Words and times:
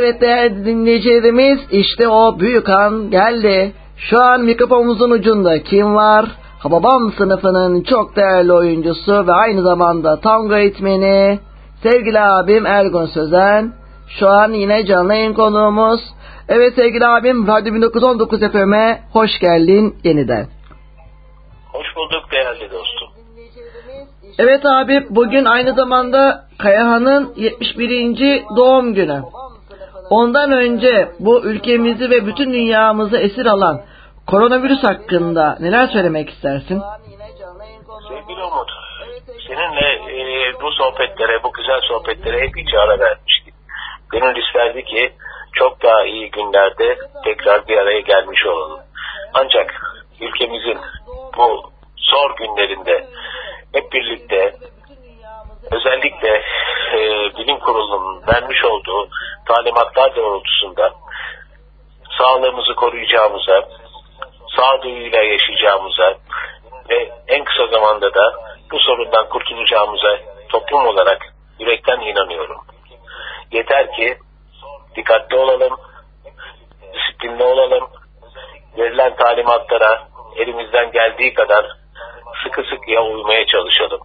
Evet 0.00 0.20
değerli 0.20 0.64
dinleyicilerimiz 0.64 1.60
işte 1.70 2.08
o 2.08 2.40
büyük 2.40 2.68
an 2.68 3.10
geldi. 3.10 3.72
Şu 3.96 4.22
an 4.22 4.40
mikrofonumuzun 4.40 5.10
ucunda 5.10 5.62
kim 5.62 5.94
var? 5.94 6.26
Hababam 6.58 7.12
sınıfının 7.12 7.82
çok 7.82 8.16
değerli 8.16 8.52
oyuncusu 8.52 9.26
ve 9.26 9.32
aynı 9.32 9.62
zamanda 9.62 10.20
tango 10.20 10.56
eğitmeni 10.56 11.38
sevgili 11.82 12.20
abim 12.20 12.66
Ergun 12.66 13.06
Sözen. 13.06 13.72
Şu 14.08 14.28
an 14.28 14.52
yine 14.52 14.86
canlı 14.86 15.14
yayın 15.14 15.34
konuğumuz. 15.34 16.00
Evet 16.48 16.74
sevgili 16.74 17.06
abim 17.06 17.46
Radyo 17.46 17.74
1919 17.74 18.40
FM'e 18.40 19.00
hoş 19.12 19.38
geldin 19.40 19.96
yeniden. 20.04 20.46
Hoş 21.72 21.86
bulduk 21.96 22.32
değerli 22.32 22.72
dostum. 22.72 23.08
Evet 24.38 24.66
abi 24.66 25.06
bugün 25.10 25.44
aynı 25.44 25.74
zamanda 25.74 26.44
Kayahan'ın 26.58 27.32
71. 27.36 28.44
doğum 28.56 28.94
günü. 28.94 29.22
Ondan 30.10 30.52
önce 30.52 31.08
bu 31.18 31.44
ülkemizi 31.44 32.10
ve 32.10 32.26
bütün 32.26 32.52
dünyamızı 32.52 33.16
esir 33.16 33.46
alan 33.46 33.80
koronavirüs 34.26 34.82
hakkında 34.82 35.56
neler 35.60 35.86
söylemek 35.86 36.30
istersin? 36.30 36.82
Sevgili 38.08 38.42
Umut, 38.44 38.70
seninle 39.48 39.88
e, 40.20 40.52
bu 40.62 40.72
sohbetlere, 40.72 41.42
bu 41.42 41.52
güzel 41.52 41.80
sohbetlere 41.80 42.40
hep 42.40 42.56
hiç 42.56 42.74
ara 42.74 42.98
vermiştik. 43.00 43.54
Gönül 44.10 44.36
isterdi 44.36 44.84
ki 44.84 45.12
çok 45.52 45.82
daha 45.82 46.04
iyi 46.04 46.30
günlerde 46.30 46.98
tekrar 47.24 47.68
bir 47.68 47.76
araya 47.76 48.00
gelmiş 48.00 48.46
olalım. 48.46 48.80
Ancak 49.34 49.74
ülkemizin 50.20 50.78
bu 51.36 51.70
zor 51.96 52.36
günlerinde 52.36 53.06
hep 53.72 53.92
birlikte 53.92 54.54
özellikle 55.70 56.42
e, 56.92 56.98
bilim 57.36 57.58
kurulunun 57.58 58.22
vermiş 58.26 58.64
olduğu 58.64 59.08
talimatlar 59.46 60.16
doğrultusunda 60.16 60.92
sağlığımızı 62.18 62.74
koruyacağımıza, 62.74 63.68
sağduyuyla 64.56 65.22
yaşayacağımıza 65.22 66.14
ve 66.90 67.10
en 67.28 67.44
kısa 67.44 67.66
zamanda 67.66 68.14
da 68.14 68.34
bu 68.72 68.78
sorundan 68.78 69.28
kurtulacağımıza 69.28 70.18
toplum 70.48 70.86
olarak 70.86 71.34
yürekten 71.58 72.00
inanıyorum. 72.00 72.56
Yeter 73.52 73.92
ki 73.92 74.18
dikkatli 74.96 75.36
olalım, 75.36 75.76
disiplinli 76.94 77.42
olalım, 77.42 77.90
verilen 78.78 79.16
talimatlara 79.16 80.08
elimizden 80.36 80.92
geldiği 80.92 81.34
kadar 81.34 81.66
sıkı 82.44 82.62
sıkıya 82.62 83.02
uymaya 83.02 83.46
çalışalım. 83.46 84.00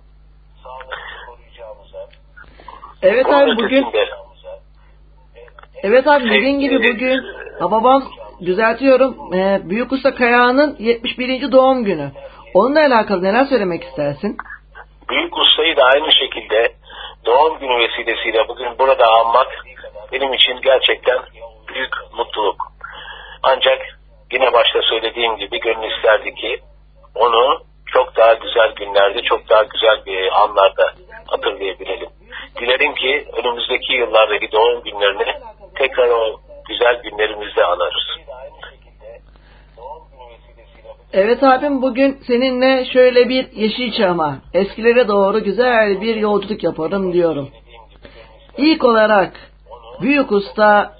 Evet 3.05 3.25
abi 3.29 3.57
bugün 3.57 3.85
Evet 5.83 6.07
abi 6.07 6.29
dediğin 6.29 6.59
gibi 6.59 6.79
bugün 6.79 7.23
babam 7.61 8.03
düzeltiyorum 8.45 9.33
e, 9.33 9.69
Büyük 9.69 9.91
Usta 9.91 10.15
Kayağı'nın 10.15 10.75
71. 10.79 11.51
doğum 11.51 11.83
günü. 11.83 12.11
Onunla 12.53 12.79
alakalı 12.79 13.23
neler 13.23 13.45
söylemek 13.45 13.83
istersin? 13.83 14.37
Büyük 15.09 15.37
Usta'yı 15.37 15.77
da 15.77 15.83
aynı 15.83 16.11
şekilde 16.11 16.73
doğum 17.25 17.59
günü 17.59 17.79
vesilesiyle 17.79 18.47
bugün 18.47 18.79
burada 18.79 19.05
almak 19.05 19.47
benim 20.11 20.33
için 20.33 20.61
gerçekten 20.63 21.17
büyük 21.73 21.93
mutluluk. 22.17 22.57
Ancak 23.43 23.81
yine 24.31 24.53
başta 24.53 24.81
söylediğim 24.81 25.37
gibi 25.37 25.59
gönül 25.59 25.91
isterdi 25.91 26.35
ki 26.35 26.59
onu 27.15 27.59
çok 27.85 28.17
daha 28.17 28.33
güzel 28.33 28.71
günlerde, 28.75 29.21
çok 29.21 29.49
daha 29.49 29.63
güzel 29.63 30.05
bir 30.05 30.41
anlarda 30.41 30.93
hatırlayabilelim. 31.27 32.14
Dilerim 32.59 32.93
ki 32.95 33.25
önümüzdeki 33.37 33.93
yıllardaki 33.93 34.51
doğum 34.51 34.83
günlerini 34.83 35.33
tekrar 35.75 36.09
o 36.09 36.39
güzel 36.69 37.01
günlerimizde 37.03 37.63
anarız. 37.65 38.05
Evet 41.13 41.43
abim 41.43 41.81
bugün 41.81 42.17
seninle 42.27 42.85
şöyle 42.85 43.29
bir 43.29 43.51
Yeşilçam'a, 43.51 44.37
eskilere 44.53 45.07
doğru 45.07 45.43
güzel 45.43 46.01
bir 46.01 46.15
yolculuk 46.15 46.63
yaparım 46.63 47.13
diyorum. 47.13 47.49
İlk 48.57 48.83
olarak 48.83 49.31
büyük 50.01 50.31
usta 50.31 50.93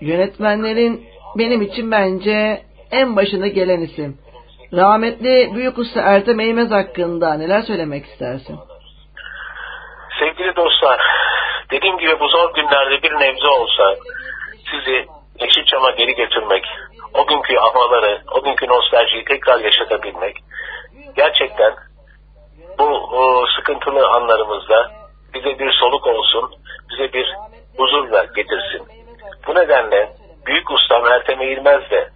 yönetmenlerin 0.00 1.04
benim 1.38 1.62
için 1.62 1.90
bence 1.90 2.62
en 2.90 3.16
başına 3.16 3.46
gelen 3.46 3.80
isim. 3.80 4.18
Rahmetli 4.72 5.50
büyük 5.54 5.78
usta 5.78 6.00
Ertem 6.00 6.40
Eğmez 6.40 6.70
hakkında 6.70 7.34
neler 7.34 7.62
söylemek 7.62 8.04
istersin? 8.06 8.56
Sevgili 10.18 10.56
dostlar, 10.56 11.00
dediğim 11.70 11.98
gibi 11.98 12.20
bu 12.20 12.28
zor 12.28 12.54
günlerde 12.54 13.02
bir 13.02 13.12
nebze 13.12 13.48
olsa 13.48 13.94
sizi 14.70 15.06
Yeşilçam'a 15.40 15.90
geri 15.90 16.14
götürmek, 16.14 16.64
o 17.14 17.26
günkü 17.26 17.56
havaları, 17.56 18.22
o 18.32 18.42
günkü 18.42 18.68
nostaljiyi 18.68 19.24
tekrar 19.24 19.60
yaşatabilmek 19.60 20.36
gerçekten 21.16 21.74
bu 22.78 22.84
o, 22.84 23.46
sıkıntılı 23.56 24.08
anlarımızda 24.08 24.90
bize 25.34 25.58
bir 25.58 25.72
soluk 25.72 26.06
olsun, 26.06 26.50
bize 26.90 27.12
bir 27.12 27.34
huzur 27.76 28.12
ver, 28.12 28.28
getirsin. 28.36 28.88
Bu 29.46 29.54
nedenle 29.54 30.10
büyük 30.46 30.70
ustam 30.70 31.06
Ertem 31.06 31.40
Eğilmez 31.40 31.90
de 31.90 32.08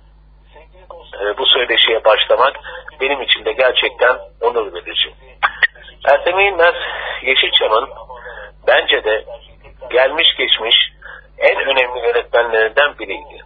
e, 1.21 1.39
bu 1.39 1.47
söyleşiye 1.47 2.05
başlamak 2.05 2.57
benim 3.01 3.23
için 3.23 3.45
de 3.45 3.53
gerçekten 3.53 4.19
onur 4.41 4.75
verici. 4.75 5.15
Ertem 6.05 6.39
Eğilmez 6.39 6.75
Yeşilçam'ın 7.23 7.89
bence 8.67 9.05
de 9.05 9.25
gelmiş 9.91 10.37
geçmiş 10.39 10.77
en 11.39 11.57
önemli 11.57 11.99
yönetmenlerinden 12.07 12.99
biriydi. 12.99 13.43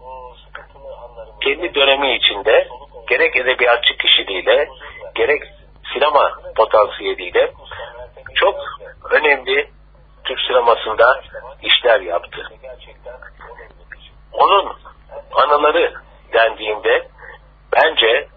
Kendi 1.40 1.74
dönemi 1.74 2.16
içinde 2.16 2.68
gerek 3.08 3.36
edebiyatçı 3.36 3.96
kişiliğiyle 3.96 4.68
gerek 5.14 5.42
sinema 5.92 6.32
potansiyeliyle 6.56 7.52
çok 8.34 8.60
önemli 9.10 9.70
Türk 10.24 10.40
sinemasında 10.40 11.22
işler 11.62 12.00
yaptı. 12.00 12.48
Onun 14.32 14.72
anıları 15.32 15.92
dendiğinde 16.32 17.08
bence 17.72 18.28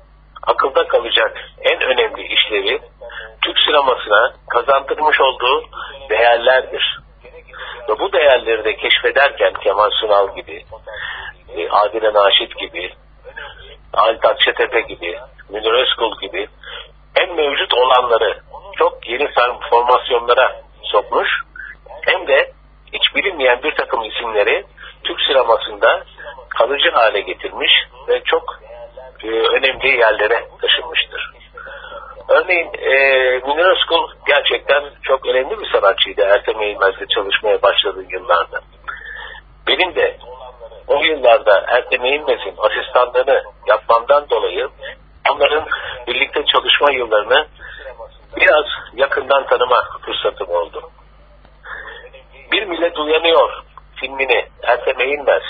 akılda 0.43 0.87
kalacak 0.87 1.51
en 1.61 1.81
önemli 1.81 2.27
işlevi 2.27 2.81
Türk 3.41 3.59
sinemasına 3.59 4.33
kazandırmış 4.49 5.21
olduğu 5.21 5.63
değerlerdir. 6.09 6.99
Ve 7.89 7.99
bu 7.99 8.13
değerleri 8.13 8.63
de 8.63 8.75
keşfederken 8.75 9.53
Kemal 9.53 9.89
Sunal 9.89 10.35
gibi, 10.35 10.65
e, 11.57 11.69
Adile 11.69 12.13
Naşit 12.13 12.57
gibi, 12.57 12.93
Halit 13.93 14.25
Akçetepe 14.25 14.81
gibi, 14.81 15.19
Münir 15.49 15.73
Özkul 15.73 16.19
gibi 16.21 16.47
hem 17.15 17.35
mevcut 17.35 17.73
olanları 17.73 18.39
çok 18.77 19.09
yeni 19.09 19.29
formasyonlara 19.69 20.61
sokmuş 20.83 21.29
hem 22.05 22.27
de 22.27 22.51
hiç 22.93 23.15
bilinmeyen 23.15 23.63
bir 23.63 23.75
takım 23.75 24.03
isimleri 24.03 24.65
Türk 25.03 25.21
sinemasında 25.21 26.03
kalıcı 26.49 26.91
hale 26.91 27.21
getirmiş 27.21 27.71
ve 28.07 28.21
çok 28.23 28.43
e, 29.23 29.27
önemli 29.27 29.87
yerlere 29.87 30.47
taşınmıştır. 30.61 31.31
Örneğin 32.29 32.69
e, 32.73 32.95
Münir 33.47 33.65
Özkul 33.65 34.09
gerçekten 34.27 34.83
çok 35.03 35.25
önemli 35.25 35.59
bir 35.59 35.71
sanatçıydı 35.71 36.21
Ertem 36.21 36.61
Eğilmez'le 36.61 37.09
çalışmaya 37.15 37.61
başladığı 37.61 38.05
yıllarda. 38.09 38.61
Benim 39.67 39.95
de 39.95 40.17
o 40.87 41.03
yıllarda 41.03 41.65
Ertem 41.67 42.05
Eğilmez'in 42.05 42.55
asistanlığını 42.57 43.43
yapmamdan 43.67 44.29
dolayı 44.29 44.69
onların 45.31 45.65
birlikte 46.07 46.45
çalışma 46.45 46.91
yıllarını 46.91 47.47
biraz 48.35 48.65
yakından 48.93 49.47
tanıma 49.47 49.83
fırsatım 50.01 50.49
oldu. 50.49 50.91
Bir 52.51 52.63
Millet 52.63 52.99
Uyanıyor 52.99 53.63
filmini 53.95 54.45
Ertem 54.63 55.01
Eğilmez 55.01 55.43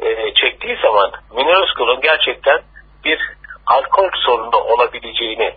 e, 0.00 0.34
çektiği 0.34 0.76
zaman 0.82 1.12
Münir 1.36 1.62
Özkul'un 1.62 2.00
gerçekten 2.00 2.60
bir 3.04 3.18
alkol 3.66 4.10
sorunu 4.26 4.56
olabileceğini 4.56 5.56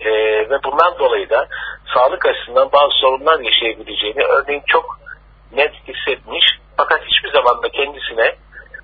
e, 0.00 0.10
ve 0.50 0.62
bundan 0.64 0.98
dolayı 0.98 1.30
da 1.30 1.48
sağlık 1.94 2.26
açısından 2.26 2.72
bazı 2.72 2.94
sorunlar 3.00 3.40
yaşayabileceğini 3.40 4.24
örneğin 4.24 4.62
çok 4.66 4.98
net 5.52 5.72
hissetmiş 5.88 6.44
fakat 6.76 7.02
hiçbir 7.02 7.32
zaman 7.32 7.62
da 7.62 7.68
kendisine 7.68 8.36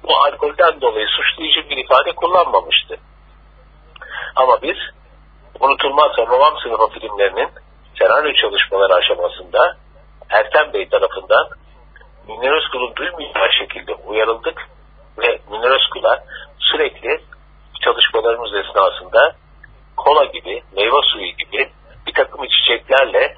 bu 0.02 0.16
alkolden 0.16 0.80
dolayı 0.80 1.06
suçlayıcı 1.06 1.70
bir 1.70 1.76
ifade 1.76 2.12
kullanmamıştı. 2.12 2.96
Ama 4.36 4.62
biz 4.62 4.76
unutulmaz 5.60 6.10
babam 6.18 6.58
sınıfı 6.62 7.00
filmlerinin 7.00 7.48
senaryo 7.98 8.32
çalışmaları 8.32 8.94
aşamasında 8.94 9.76
Ertem 10.30 10.72
Bey 10.72 10.88
tarafından 10.88 11.48
Münir 12.28 12.52
Özkul'un 12.52 12.96
duymayacağı 12.96 13.52
şekilde 13.58 13.94
uyarıldık 13.94 14.68
ve 15.18 15.38
Münir 15.50 15.70
Özkul'a 15.70 16.24
sürekli 16.58 17.20
çalışmalarımız 17.80 18.54
esnasında 18.54 19.34
kola 19.96 20.24
gibi, 20.24 20.62
meyve 20.76 21.02
suyu 21.12 21.30
gibi 21.30 21.70
bir 22.06 22.14
takım 22.14 22.44
içeceklerle 22.44 23.36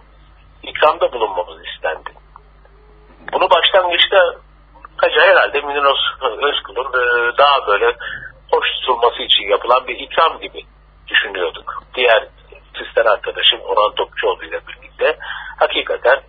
ikramda 0.62 1.12
bulunmamız 1.12 1.58
istendi. 1.74 2.10
Bunu 3.32 3.50
başlangıçta 3.50 4.34
kaca 4.96 5.22
herhalde 5.22 5.60
Münir 5.60 5.84
Özkul'un 6.48 6.86
e, 6.86 7.38
daha 7.38 7.66
böyle 7.66 7.96
hoş 8.52 8.68
tutulması 8.80 9.22
için 9.22 9.42
yapılan 9.42 9.86
bir 9.86 9.98
ikram 9.98 10.40
gibi 10.40 10.60
düşünüyorduk. 11.08 11.82
Diğer 11.94 12.28
sistem 12.78 13.06
arkadaşım 13.06 13.60
Orhan 13.60 13.94
Topçuoğlu 13.94 14.44
ile 14.44 14.60
birlikte 14.68 15.18
hakikaten 15.58 16.20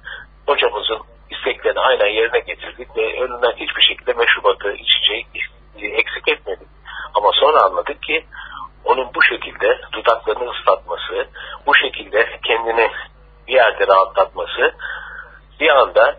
hocamızın 0.48 1.00
isteklerini 1.30 1.80
aynen 1.80 2.08
yerine 2.08 2.40
getirdik 2.40 2.98
ve 2.98 3.22
önünden 3.22 3.54
hiçbir 3.56 3.82
şekilde 3.82 4.14
meşrubatı, 4.14 4.74
içeceği 4.74 5.26
eksik 5.76 6.28
etmedik. 6.28 6.73
Ama 7.14 7.30
sonra 7.34 7.64
anladık 7.64 8.04
ki 8.04 8.26
onun 8.86 9.10
bu 9.16 9.24
şekilde 9.24 9.82
dudaklarını 9.92 10.52
ıslatması, 10.52 11.28
bu 11.66 11.76
şekilde 11.76 12.40
kendini 12.44 12.92
bir 13.48 13.54
yerde 13.54 13.88
rahatlatması 13.88 14.76
bir 15.60 15.70
anda 15.70 16.16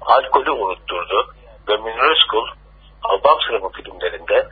alkolü 0.00 0.50
unutturdu 0.50 1.34
ve 1.68 1.76
Münir 1.76 2.10
Özkul 2.10 2.46
sınıfı 3.50 3.82
filmlerinde 3.82 4.48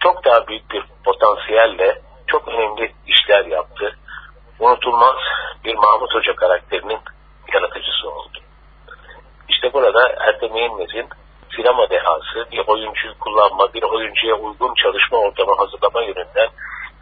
çok 0.00 0.24
daha 0.24 0.46
büyük 0.46 0.70
bir 0.70 0.84
potansiyelle 1.04 2.02
çok 2.26 2.48
önemli 2.48 2.94
işler 3.06 3.44
yaptı. 3.44 3.96
Unutulmaz 4.58 5.16
bir 5.64 5.74
Mahmut 5.74 6.14
Hoca 6.14 6.34
karakterinin 6.36 6.98
yaratıcısı 7.52 8.10
oldu. 8.10 8.38
İşte 9.48 9.72
burada 9.72 10.08
Ertem 10.08 10.56
Eğilmez'in 10.56 11.08
sinema 11.56 11.90
dehası, 11.90 12.50
bir 12.52 12.62
oyuncuyu 12.66 13.18
kullanma, 13.18 13.74
bir 13.74 13.82
oyuncuya 13.82 14.34
uygun 14.34 14.74
çalışma 14.74 15.18
ortamı 15.18 15.56
hazırlama 15.56 16.02
yönünden 16.02 16.48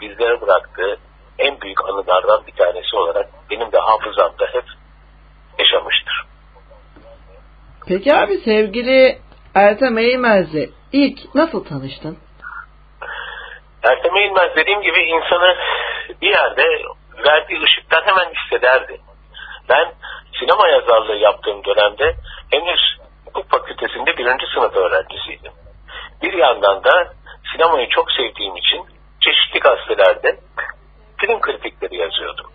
bizlere 0.00 0.40
bıraktığı 0.40 0.98
en 1.38 1.60
büyük 1.60 1.84
anılardan 1.84 2.46
bir 2.46 2.52
tanesi 2.52 2.96
olarak 2.96 3.28
benim 3.50 3.72
de 3.72 3.78
hafızamda 3.78 4.46
hep 4.52 4.64
yaşamıştır. 5.58 6.24
Peki 7.88 8.14
abi 8.14 8.38
sevgili 8.38 9.18
Ertem 9.54 9.98
Eğilmez'le 9.98 10.70
ilk 10.92 11.34
nasıl 11.34 11.64
tanıştın? 11.64 12.18
Ertem 13.82 14.16
Eğilmez 14.16 14.56
dediğim 14.56 14.80
gibi 14.80 15.00
insanı 15.00 15.56
bir 16.22 16.30
yerde 16.30 16.64
verdiği 17.24 17.62
ışıktan 17.62 18.02
hemen 18.02 18.32
hissederdi. 18.34 19.00
Ben 19.68 19.92
sinema 20.40 20.68
yazarlığı 20.68 21.16
yaptığım 21.16 21.64
dönemde 21.64 22.14
henüz 22.50 22.98
hukuk 23.28 23.50
fakültesinde 23.50 24.16
birinci 24.16 24.46
sınıf 24.54 24.76
öğrencisiydim. 24.76 25.52
Bir 26.22 26.32
yandan 26.32 26.84
da 26.84 27.12
sinemayı 27.52 27.88
çok 27.88 28.12
sevdiğim 28.12 28.56
için 28.56 28.86
çeşitli 29.20 29.60
gazetelerde 29.60 30.36
film 31.16 31.40
kritikleri 31.40 31.96
yazıyordum. 31.96 32.46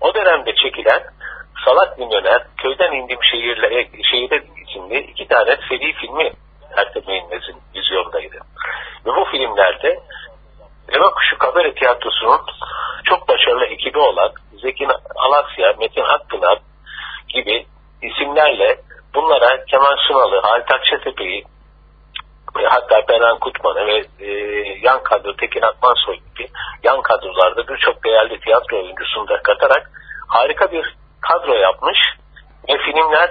O 0.00 0.14
dönemde 0.14 0.54
çekilen 0.54 1.02
Salak 1.64 1.98
Milyoner, 1.98 2.46
Köyden 2.56 2.92
indiğim 2.92 3.22
Şehirle, 3.22 3.88
Şehire 4.10 4.42
isimli 4.66 4.98
iki 4.98 5.28
tane 5.28 5.56
seri 5.68 5.92
filmi 5.92 6.32
Ertem 6.76 7.02
Eğilmez'in 7.08 7.56
vizyondaydı. 7.74 8.36
Ve 9.06 9.10
bu 9.16 9.24
filmlerde 9.24 9.98
Deve 10.92 11.10
Kuşu 11.10 11.38
Kabare 11.38 11.74
Tiyatrosu'nun 11.74 12.40
çok 13.04 13.28
başarılı 13.28 13.64
ekibi 13.64 13.98
olan 13.98 14.32
Zeki 14.62 14.88
Alasya, 15.16 15.74
Metin 15.78 16.02
Akpınar 16.02 16.58
gibi 17.28 17.66
isimlerle 18.02 18.76
bunlara 19.14 19.64
Kemal 19.64 19.96
Sunalı, 19.96 20.40
Halit 20.40 20.74
Akçatepe'yi 20.74 21.44
hatta 22.62 23.08
Beren 23.08 23.38
Kutman'ı 23.38 23.86
ve 23.86 24.04
e, 24.20 24.30
yan 24.82 25.02
kadro 25.02 25.36
Tekin 25.36 25.62
Akmansoy 25.62 26.16
gibi 26.16 26.48
yan 26.82 27.02
kadrolarda 27.02 27.68
birçok 27.68 28.04
değerli 28.04 28.40
tiyatro 28.40 28.76
oyuncusunu 28.76 29.28
da 29.28 29.42
katarak 29.42 29.90
harika 30.28 30.72
bir 30.72 30.96
kadro 31.20 31.54
yapmış 31.54 31.98
ve 32.68 32.78
filmler 32.78 33.30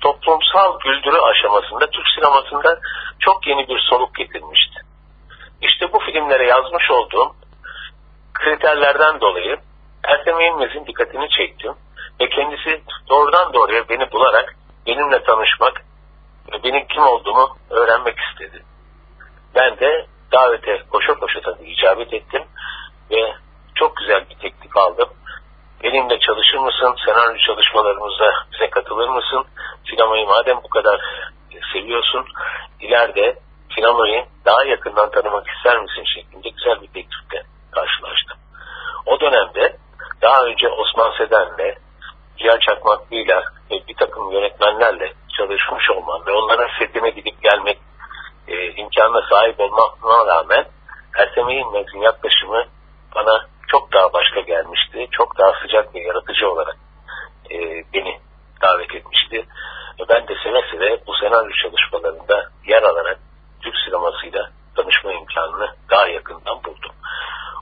toplumsal 0.00 0.78
güldürü 0.78 1.18
aşamasında 1.18 1.86
Türk 1.86 2.06
sinemasında 2.14 2.80
çok 3.20 3.46
yeni 3.46 3.68
bir 3.68 3.78
soluk 3.90 4.14
getirmişti. 4.14 4.80
İşte 5.62 5.92
bu 5.92 5.98
filmlere 5.98 6.46
yazmış 6.46 6.90
olduğum 6.90 7.34
kriterlerden 8.34 9.20
dolayı 9.20 9.56
Ertem 10.04 10.40
İlmez'in 10.40 10.86
dikkatini 10.86 11.28
çektim 11.28 11.72
ve 12.20 12.28
kendisi 12.28 12.82
doğrudan 13.08 13.52
doğruya 13.52 13.88
beni 13.88 14.12
bularak 14.12 14.54
benimle 14.86 15.22
tanışmak 15.22 15.82
ve 16.52 16.62
benim 16.62 16.86
kim 16.86 17.02
olduğumu 17.02 17.56
öğrenmek 17.70 18.16
istedi. 18.18 18.62
Ben 19.54 19.78
de 19.78 20.06
davete 20.32 20.82
koşa 20.90 21.14
koşa 21.14 21.40
tabii 21.40 21.70
icabet 21.70 22.14
ettim 22.14 22.42
ve 23.10 23.34
çok 23.74 23.96
güzel 23.96 24.24
bir 24.30 24.34
teklif 24.34 24.76
aldım. 24.76 25.08
Benimle 25.82 26.18
çalışır 26.18 26.58
mısın? 26.58 26.96
Senaryo 27.06 27.36
çalışmalarımızda 27.46 28.32
bize 28.52 28.70
katılır 28.70 29.08
mısın? 29.08 29.44
Sinemayı 29.90 30.26
madem 30.26 30.56
bu 30.62 30.68
kadar 30.68 31.00
seviyorsun, 31.72 32.24
ileride 32.80 33.38
sinemayı 33.74 34.26
daha 34.44 34.64
yakından 34.64 35.10
tanımak 35.10 35.46
ister 35.48 35.78
misin 35.78 36.04
şeklinde 36.14 36.48
güzel 36.48 36.82
bir 36.82 36.86
teklifle 36.86 37.42
karşılaştım. 37.70 38.38
O 39.06 39.20
dönemde 39.20 39.76
daha 40.22 40.44
önce 40.44 40.68
Osman 40.68 41.12
Seden'le, 41.18 41.74
Cihan 42.38 42.58
Çakmaklı'yla 42.58 43.42
takım 44.16 44.32
yönetmenlerle 44.32 45.12
çalışmış 45.38 45.90
olmam 45.90 46.26
ve 46.26 46.32
onların 46.32 46.68
setine 46.78 47.10
gidip 47.10 47.42
gelmek 47.42 47.78
e, 48.48 48.72
imkanına 48.72 49.28
sahip 49.30 49.60
olmama 49.60 50.26
rağmen 50.26 50.64
Ertem 51.18 51.48
İlmez'in 51.48 52.00
yaklaşımı 52.00 52.64
bana 53.14 53.46
çok 53.68 53.92
daha 53.92 54.12
başka 54.12 54.40
gelmişti. 54.40 55.08
Çok 55.12 55.38
daha 55.38 55.52
sıcak 55.62 55.94
ve 55.94 56.00
yaratıcı 56.00 56.50
olarak 56.50 56.76
e, 57.50 57.56
beni 57.94 58.18
davet 58.62 58.94
etmişti. 58.94 59.36
Ve 60.00 60.04
ben 60.08 60.28
de 60.28 60.34
seve 60.44 60.62
seve 60.70 61.06
bu 61.06 61.14
senaryo 61.14 61.50
çalışmalarında 61.62 62.50
yer 62.66 62.82
alarak 62.82 63.18
Türk 63.62 63.74
sinemasıyla 63.84 64.50
tanışma 64.76 65.12
imkanını 65.12 65.68
daha 65.90 66.08
yakından 66.08 66.64
buldum. 66.64 66.92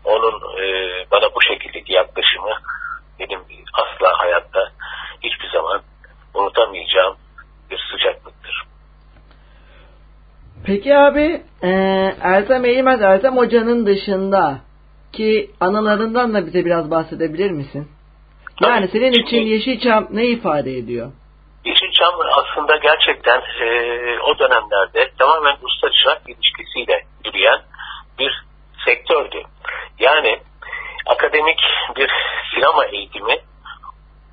Onun 0.05 0.63
e, 0.63 0.67
bana 1.11 1.35
bu 1.35 1.43
şekildeki 1.43 1.93
yaklaşımı 1.93 2.55
benim 3.21 3.41
asla 3.75 4.19
hayatta 4.19 4.71
hiçbir 5.23 5.51
zaman 5.51 5.83
unutamayacağım 6.35 7.17
bir 7.71 7.81
sıcaklıktır. 7.91 8.65
Peki 10.95 11.07
abi 11.07 11.43
e, 11.63 11.71
Ertem 12.23 12.65
Eğilmez 12.65 13.03
Ertem 13.03 13.37
Hoca'nın 13.37 13.87
dışında 13.87 14.61
ki 15.13 15.51
anılarından 15.61 16.35
da 16.35 16.47
bize 16.47 16.65
biraz 16.65 16.91
bahsedebilir 16.91 17.51
misin? 17.51 17.89
Yani 18.61 18.89
senin 18.89 19.13
için 19.13 19.41
Yeşilçam 19.41 20.09
ne 20.11 20.25
ifade 20.25 20.73
ediyor? 20.73 21.13
Yeşilçam 21.65 22.15
aslında 22.35 22.77
gerçekten 22.77 23.39
e, 23.39 23.67
o 24.21 24.39
dönemlerde 24.39 25.11
tamamen 25.19 25.57
usta 25.63 25.91
çırak 25.91 26.23
ilişkisiyle 26.27 27.05
yürüyen 27.25 27.61
bir 28.19 28.45
sektördü. 28.85 29.43
Yani 29.99 30.39
akademik 31.07 31.61
bir 31.97 32.11
sinema 32.55 32.85
eğitimi 32.85 33.37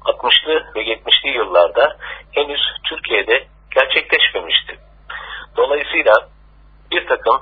60'lı 0.06 0.54
ve 0.76 0.84
70'li 0.84 1.38
yıllarda 1.38 1.98
henüz 2.32 2.62
Türkiye'de 2.90 3.48
gerçekleşmemişti. 3.76 4.78
Dolayısıyla 5.58 6.14
bir 6.92 7.08
takım 7.08 7.42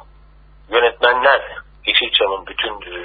yönetmenler 0.69 1.41
Yeşilçam'ın 1.87 2.45
bütün 2.45 2.71
e, 2.71 2.99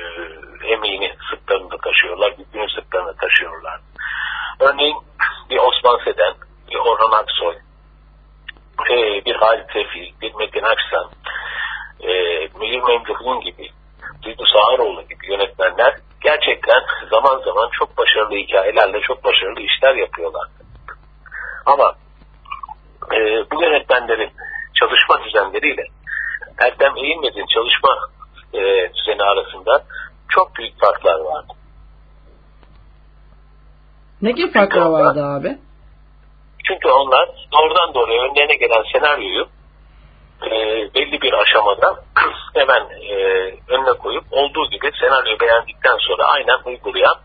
emeğini 0.73 1.13
sırtlarında 1.31 1.77
taşıyorlar, 1.77 2.35
yükünü 2.39 2.71
sırtlarında 2.71 3.15
taşıyorlar. 3.17 3.81
Örneğin 4.61 4.97
bir 5.51 5.59
Osman 5.59 5.99
Seden, 6.05 6.35
bir 6.71 6.77
Orhan 6.77 7.19
Aksoy, 7.19 7.55
e, 8.91 9.25
bir 9.25 9.35
Halit 9.35 9.69
Tevfik, 9.69 10.21
bir 10.23 10.35
Metin 10.35 10.63
Aksan, 10.63 11.11
e, 12.01 12.13
Mühir 12.61 12.83
Memduh'un 12.83 13.41
gibi 13.41 13.71
Duygu 14.23 14.45
Saharoğlu 14.47 15.03
gibi 15.03 15.33
yönetmenler 15.33 15.95
gerçekten 16.21 16.83
zaman 17.11 17.39
zaman 17.45 17.69
çok 17.79 17.99
başarılı 17.99 18.37
hikayelerle 18.37 19.01
çok 19.01 19.25
başarılı 19.25 19.61
işler 19.61 19.95
yapıyorlar. 19.95 20.49
Ama 21.67 21.95
e, 23.13 23.51
bu 23.51 23.63
yönetmenlerin 23.63 24.31
çalışma 24.75 25.25
düzenleriyle 25.25 25.83
Erdem 26.59 26.97
Eğilmez'in 26.97 27.47
çalışma 27.47 27.99
e, 28.53 28.91
düzeni 28.95 29.23
arasında 29.23 29.85
çok 30.29 30.57
büyük 30.57 30.81
farklar 30.81 31.21
vardı. 31.21 31.53
Ne 34.23 34.33
gibi 34.33 34.44
farklar 34.55 34.87
vardı 34.87 35.25
abi? 35.25 35.59
Çünkü 36.65 36.89
onlar 36.89 37.29
doğrudan 37.53 37.95
doğruya 37.95 38.23
önlerine 38.23 38.55
gelen 38.55 38.83
senaryoyu 38.93 39.47
e, 40.47 40.51
belli 40.95 41.23
bir 41.23 41.33
aşamada 41.33 42.05
hemen 42.55 42.83
e, 43.11 43.15
önüne 43.69 43.93
koyup 43.93 44.25
olduğu 44.31 44.71
gibi 44.71 44.91
senaryoyu 45.01 45.41
beğendikten 45.41 45.97
sonra 45.99 46.25
aynen 46.25 46.59
uygulayan 46.65 47.17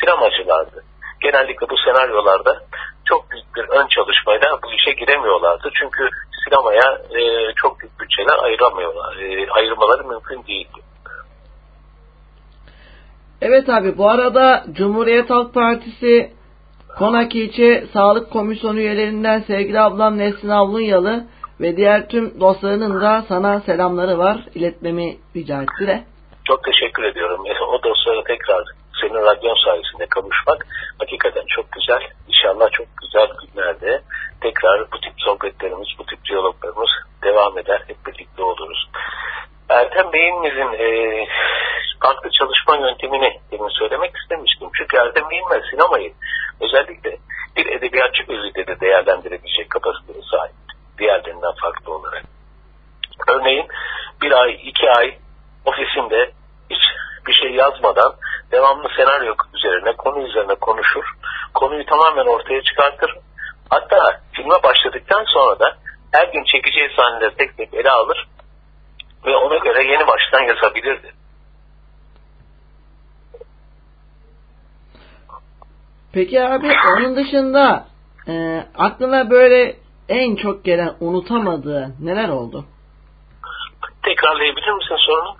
sinemacılardı. 0.00 0.84
Genellikle 1.20 1.68
bu 1.68 1.76
senaryolarda 1.84 2.62
çok 3.04 3.30
büyük 3.30 3.56
bir 3.56 3.68
ön 3.68 3.86
çalışmayla 3.86 4.58
bu 4.62 4.72
işe 4.72 4.92
giremiyorlardı. 4.92 5.70
Çünkü 5.74 6.08
sinemaya 6.44 6.98
e, 7.10 7.52
çok 7.56 7.80
büyük 7.80 8.00
bütçeler 8.00 8.38
ayıramıyorlar. 8.44 9.16
E, 9.16 9.50
ayırmaları 9.50 10.04
mümkün 10.04 10.46
değildi. 10.46 10.80
Evet 13.40 13.68
abi 13.68 13.98
bu 13.98 14.10
arada 14.10 14.64
Cumhuriyet 14.72 15.30
Halk 15.30 15.54
Partisi 15.54 16.32
Konak 16.98 17.34
İlçe 17.34 17.86
Sağlık 17.92 18.30
Komisyonu 18.30 18.78
üyelerinden 18.78 19.40
sevgili 19.40 19.80
ablam 19.80 20.18
Nesrin 20.18 20.48
Avlunyalı 20.48 21.24
ve 21.60 21.76
diğer 21.76 22.08
tüm 22.08 22.40
dostlarının 22.40 23.00
da 23.00 23.24
sana 23.28 23.60
selamları 23.60 24.18
var. 24.18 24.36
İletmemi 24.54 25.16
rica 25.36 25.62
etti 25.62 25.86
de. 25.86 26.04
Çok 26.44 26.64
teşekkür 26.64 27.02
ediyorum. 27.02 27.44
O 27.68 27.82
dostlara 27.82 28.24
tekrar 28.24 28.64
senin 29.00 29.22
radyon 29.22 29.56
sayesinde 29.64 30.06
kavuşmak 30.06 30.66
hakikaten 30.98 31.44
çok 31.48 31.72
güzel. 31.72 32.00
İnşallah 32.28 32.70
çok 32.70 32.86
güzel 33.02 33.28
günlerde 33.40 34.00
tekrar 34.40 34.80
bu 34.92 35.00
tip 35.00 35.12
sohbetlerimiz, 35.16 35.88
bu 35.98 36.06
tip 36.06 36.24
diyaloglarımız 36.24 36.90
devam 37.24 37.58
eder. 37.58 37.82
Hep 37.86 37.96
birlikte 38.06 38.42
oluruz. 38.42 38.88
Ertem 39.68 40.12
Bey'imizin 40.12 40.72
e, 40.72 40.88
farklı 42.00 42.30
çalışma 42.30 42.76
yöntemini 42.76 43.40
demin 43.52 43.68
söylemek 43.68 44.12
istemiştim. 44.16 44.68
Çünkü 44.78 44.96
Ertem 44.96 45.30
Bey'inmez 45.30 45.62
sinemayı 45.70 46.12
özellikle 46.60 47.18
bir 47.56 47.66
edebiyatçı 47.66 48.22
gözüyle 48.22 48.66
de 48.66 48.80
değerlendirebilecek 48.80 49.70
kapasiteye 49.70 50.22
sahip. 50.30 50.54
Diğerlerinden 50.98 51.52
farklı 51.62 51.94
olarak. 51.94 52.22
Örneğin 53.28 53.68
bir 54.22 54.32
ay, 54.32 54.60
iki 54.64 54.90
ay 54.90 55.18
ofisinde 55.64 56.30
hiç 56.70 56.82
bir 57.26 57.32
şey 57.32 57.50
yazmadan 57.50 58.12
devamlı 58.52 58.88
senaryo 58.96 59.34
üzerine, 59.54 59.96
konu 59.96 60.28
üzerine 60.28 60.54
konuşur. 60.54 61.04
Konuyu 61.54 61.86
tamamen 61.86 62.26
ortaya 62.26 62.62
çıkartır. 62.62 63.18
Hatta 63.70 64.20
filme 64.32 64.62
başladıktan 64.62 65.24
sonra 65.24 65.58
da 65.58 65.76
her 66.12 66.28
gün 66.28 66.44
çekeceği 66.44 66.88
sahneleri 66.96 67.36
tek 67.36 67.56
tek 67.56 67.74
ele 67.74 67.90
alır 67.90 68.28
ve 69.26 69.36
ona 69.36 69.58
göre 69.58 69.84
yeni 69.84 70.06
baştan 70.06 70.42
yazabilirdi. 70.42 71.12
Peki 76.12 76.41
abi 76.52 76.72
onun 76.96 77.16
dışında 77.16 77.84
e, 78.28 78.64
aklına 78.78 79.30
böyle 79.30 79.76
en 80.08 80.36
çok 80.36 80.64
gelen 80.64 80.94
unutamadığı 81.00 81.94
neler 82.00 82.28
oldu? 82.28 82.64
Tekrarlayabilir 84.02 84.72
misin 84.72 84.96
sorunu? 84.98 85.36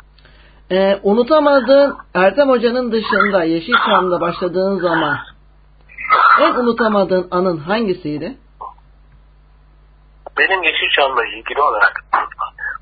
E, 0.71 1.01
unutamadığın 1.03 1.97
Ertem 2.15 2.49
Hoca'nın 2.49 2.93
dışında 2.93 3.45
Yeşilçam'da 3.45 4.21
başladığın 4.21 4.79
zaman 4.79 5.19
en 6.41 6.55
unutamadığın 6.55 7.29
anın 7.31 7.59
hangisiydi? 7.59 8.37
Benim 10.39 10.63
Yeşilçam'la 10.63 11.25
ilgili 11.25 11.63
olarak 11.63 12.05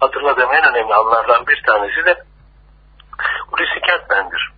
hatırladığım 0.00 0.52
en 0.52 0.70
önemli 0.70 0.94
anlardan 0.94 1.46
bir 1.46 1.62
tanesi 1.66 2.04
de 2.06 2.25
Hulusi 3.50 3.80
Kentmen'dir. 3.87 4.52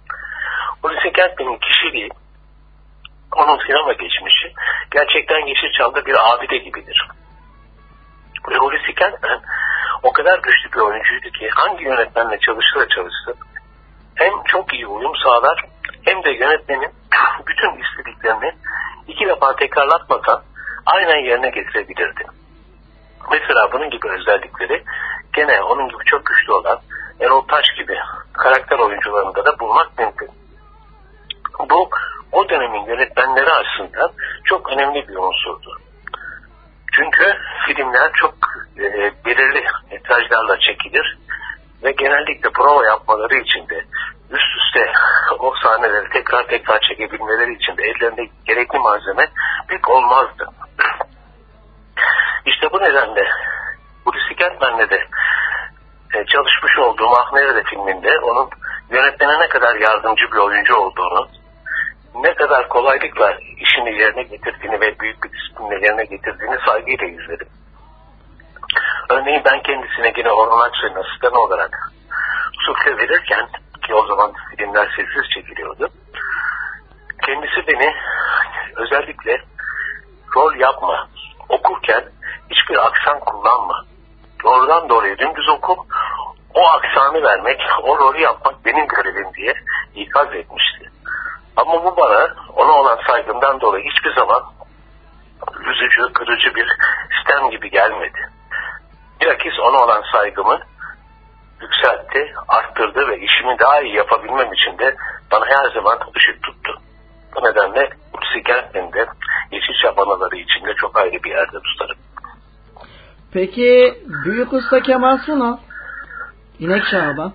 Hulusi 0.82 1.12
Kentmen'in 1.12 1.58
kişiliği, 1.58 2.08
onun 3.36 3.58
sinema 3.66 3.92
geçmişi 3.92 4.52
gerçekten 4.90 5.46
Yeşilçam'da 5.46 6.06
bir 6.06 6.34
abide 6.34 6.56
gibidir. 6.56 7.08
Ve 8.50 8.56
Hulusi 8.56 8.94
Kentmen 8.94 9.40
o 10.02 10.12
kadar 10.12 10.38
güçlü 10.38 10.72
bir 10.72 10.78
oyuncuydu 10.78 11.30
ki 11.30 11.48
hangi 11.54 11.84
yönetmenle 11.84 12.38
çalışırsa 12.38 12.88
çalışsın 12.88 13.34
hem 14.14 14.32
çok 14.44 14.74
iyi 14.74 14.86
uyum 14.86 15.12
sağlar 15.24 15.64
hem 16.04 16.24
de 16.24 16.30
yönetmenin 16.30 16.90
bütün 17.46 17.82
istediklerini 17.82 18.52
iki 19.08 19.26
defa 19.26 19.56
tekrarlatmadan 19.56 20.42
aynen 20.86 21.18
yerine 21.18 21.50
getirebilirdi. 21.50 22.24
Mesela 23.30 23.72
bunun 23.72 23.90
gibi 23.90 24.08
özellikleri 24.08 24.84
gene 25.32 25.62
onun 25.62 25.88
gibi 25.88 26.04
çok 26.04 26.26
güçlü 26.26 26.52
olan 26.52 26.80
Erol 27.20 27.42
Taş 27.42 27.64
gibi 27.78 27.98
karakter 28.32 28.78
oyuncularında 28.78 29.44
da 29.44 29.58
bulmak 29.58 29.98
mümkün. 29.98 30.28
Bu 31.70 31.90
o 32.32 32.48
dönemin 32.48 32.84
yönetmenleri 32.84 33.50
açısından 33.50 34.10
çok 34.44 34.72
önemli 34.72 35.08
bir 35.08 35.16
unsurdu. 35.16 35.78
Çünkü 36.92 37.36
filmler 37.66 38.12
çok 38.12 38.34
e, 38.78 39.12
belirli 39.24 39.64
metrajlarla 39.90 40.58
çekilir 40.58 41.18
ve 41.82 41.92
genellikle 41.92 42.50
prova 42.50 42.84
yapmaları 42.84 43.36
için 43.36 43.68
de 43.68 43.84
üst 44.30 44.56
üste 44.56 44.92
o 45.38 45.54
sahneleri 45.62 46.08
tekrar 46.08 46.46
tekrar 46.46 46.80
çekebilmeleri 46.80 47.54
için 47.54 47.76
de 47.76 47.82
ellerinde 47.82 48.22
gerekli 48.44 48.78
malzeme 48.78 49.28
pek 49.68 49.90
olmazdı. 49.90 50.46
İşte 52.46 52.72
bu 52.72 52.78
nedenle 52.78 53.28
Hulusi 54.04 54.34
Kentmen'le 54.36 54.90
de 54.90 55.06
e, 56.14 56.24
çalışmış 56.26 56.78
olduğum 56.78 57.16
Ahmerede 57.16 57.62
filminde 57.62 58.18
onun 58.18 58.50
yönetmene 58.90 59.40
ne 59.40 59.48
kadar 59.48 59.74
yardımcı 59.76 60.24
bir 60.32 60.38
oyuncu 60.38 60.76
olduğunu, 60.76 61.28
ne 62.14 62.34
kadar 62.34 62.68
kolaylıkla 62.68 63.38
işini 63.56 63.98
yerine 63.98 64.22
getirdiğini 64.22 64.80
ve 64.80 64.98
büyük 64.98 65.24
bir 65.24 65.32
disiplinle 65.32 65.74
yerine 65.74 66.04
getirdiğini 66.04 66.56
saygıyla 66.66 67.06
izledim. 67.06 67.48
Örneğin 69.10 69.42
ben 69.44 69.62
kendisine 69.62 70.12
yine 70.16 70.30
Orhan 70.30 70.68
Aksoy'un 70.68 70.94
asistanı 70.94 71.40
olarak 71.40 71.92
sufle 72.66 72.96
verirken 72.98 73.48
ki 73.86 73.94
o 73.94 74.06
zaman 74.06 74.32
filmler 74.56 74.88
sessiz 74.96 75.30
çekiliyordu. 75.34 75.88
Kendisi 77.26 77.66
beni 77.66 77.94
özellikle 78.76 79.40
rol 80.36 80.54
yapma, 80.56 81.08
okurken 81.48 82.04
hiçbir 82.50 82.86
aksan 82.86 83.20
kullanma. 83.20 83.84
Doğrudan 84.44 84.88
doğruya 84.88 85.18
dümdüz 85.18 85.48
oku, 85.48 85.86
o 86.54 86.68
aksanı 86.68 87.22
vermek, 87.22 87.60
o 87.82 87.98
rolü 87.98 88.20
yapmak 88.20 88.64
benim 88.64 88.86
görevim 88.86 89.34
diye 89.34 89.54
ikaz 89.94 90.34
etmişti. 90.34 90.90
Ama 91.56 91.84
bu 91.84 91.96
bana 91.96 92.34
ona 92.56 92.72
olan 92.72 92.98
saygımdan 93.06 93.60
dolayı 93.60 93.84
hiçbir 93.84 94.14
zaman 94.14 94.42
üzücü, 95.60 96.12
kırıcı 96.12 96.54
bir 96.54 96.68
sistem 97.16 97.50
gibi 97.50 97.70
gelmedi. 97.70 98.28
Bilakis 99.20 99.60
ona 99.60 99.84
olan 99.84 100.02
saygımı 100.12 100.60
yükseltti, 101.60 102.34
arttırdı 102.48 103.08
ve 103.08 103.18
işimi 103.18 103.58
daha 103.58 103.80
iyi 103.80 103.94
yapabilmem 103.94 104.52
için 104.52 104.78
de 104.78 104.96
bana 105.32 105.46
her 105.46 105.70
zaman 105.70 105.98
ışık 106.16 106.42
tuttu. 106.42 106.80
Bu 107.36 107.44
nedenle 107.44 107.90
Hulusi 108.12 108.42
Kentmen'de 108.42 109.06
Yeşilçam 109.52 109.98
anaları 109.98 110.36
içinde 110.36 110.74
çok 110.74 110.98
ayrı 110.98 111.22
bir 111.24 111.30
yerde 111.30 111.58
tutarım. 111.60 111.98
Peki 113.32 113.98
Büyük 114.24 114.52
Usta 114.52 114.80
Kemal 114.80 115.18
Sunal? 115.18 115.56
İnek 116.58 116.84
Şaban. 116.84 117.32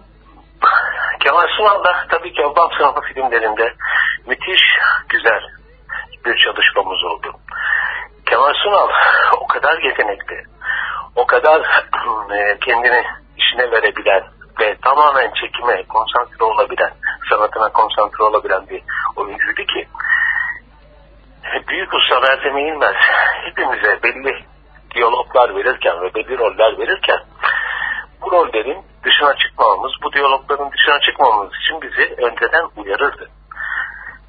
Kemal 1.20 1.48
Sunal 1.58 1.84
da 1.84 2.06
tabii 2.10 2.34
ki 2.34 2.46
Obam 2.46 2.70
sınıfı 2.78 3.02
filmlerinde 3.02 3.74
müthiş 4.28 4.62
güzel 5.10 5.42
bir 6.26 6.38
çalışmamız 6.46 7.04
oldu. 7.04 7.32
Kemal 8.26 8.54
Sunal 8.54 8.90
o 9.42 9.48
kadar 9.48 9.82
yetenekli, 9.82 10.44
o 11.16 11.26
kadar 11.26 11.62
e, 12.32 12.58
kendini 12.60 13.04
işine 13.38 13.72
verebilen 13.72 14.24
ve 14.60 14.78
tamamen 14.84 15.32
çekime 15.34 15.84
konsantre 15.84 16.46
olabilen, 16.46 16.92
sanatına 17.30 17.70
konsantre 17.70 18.24
olabilen 18.24 18.70
bir 18.70 18.84
oyuncuydu 19.16 19.63
ki 19.63 19.88
büyük 21.68 21.94
usta 21.94 22.20
Meltem 22.20 22.58
İlmez 22.58 22.96
hepimize 23.46 24.04
belli 24.04 24.46
diyaloglar 24.96 25.56
verirken 25.56 26.02
ve 26.02 26.13
belli 26.16 26.38
roller 26.38 26.78
verirken 26.78 27.20
bu 28.22 28.32
rollerin 28.32 28.78
dışına 29.04 29.36
çıkmamamız, 29.36 29.92
bu 30.04 30.13
diyalogların 30.13 30.72
dışına 30.72 31.00
çıkmamamız 31.00 31.52
için 31.56 31.82
bizi 31.82 32.16
önceden 32.22 32.66
uyarırdı. 32.76 33.30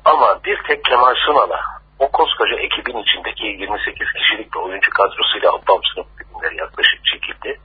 Ama 0.04 0.44
bir 0.44 0.62
tek 0.68 0.84
Kemal 0.84 1.14
Sunal'a 1.14 1.60
o 1.98 2.10
koskoca 2.10 2.56
ekibin 2.56 2.98
içindeki 2.98 3.46
28 3.46 4.12
kişilik 4.12 4.54
bir 4.54 4.58
oyuncu 4.58 4.90
kadrosuyla 4.90 5.50
Abbam 5.50 5.80
sınıf 5.94 6.06
yaklaşık 6.58 7.04
çekildi. 7.04 7.60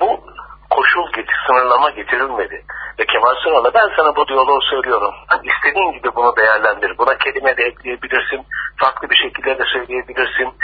Bu 0.00 0.24
koşul 0.70 1.12
getir, 1.12 1.36
sınırlama 1.46 1.90
getirilmedi. 1.90 2.64
Ve 2.98 3.06
Kemal 3.06 3.34
Sunal'a 3.34 3.74
ben 3.74 3.88
sana 3.96 4.16
bu 4.16 4.28
diyaloğu 4.28 4.60
söylüyorum. 4.62 5.14
İstediğin 5.42 5.92
gibi 5.92 6.08
bunu 6.16 6.36
değerlendir. 6.36 6.98
Buna 6.98 7.18
kelime 7.18 7.56
de 7.56 7.62
ekleyebilirsin. 7.64 8.46
Farklı 8.76 9.10
bir 9.10 9.16
şekilde 9.16 9.58
de 9.58 9.64
söyleyebilirsin. 9.72 10.54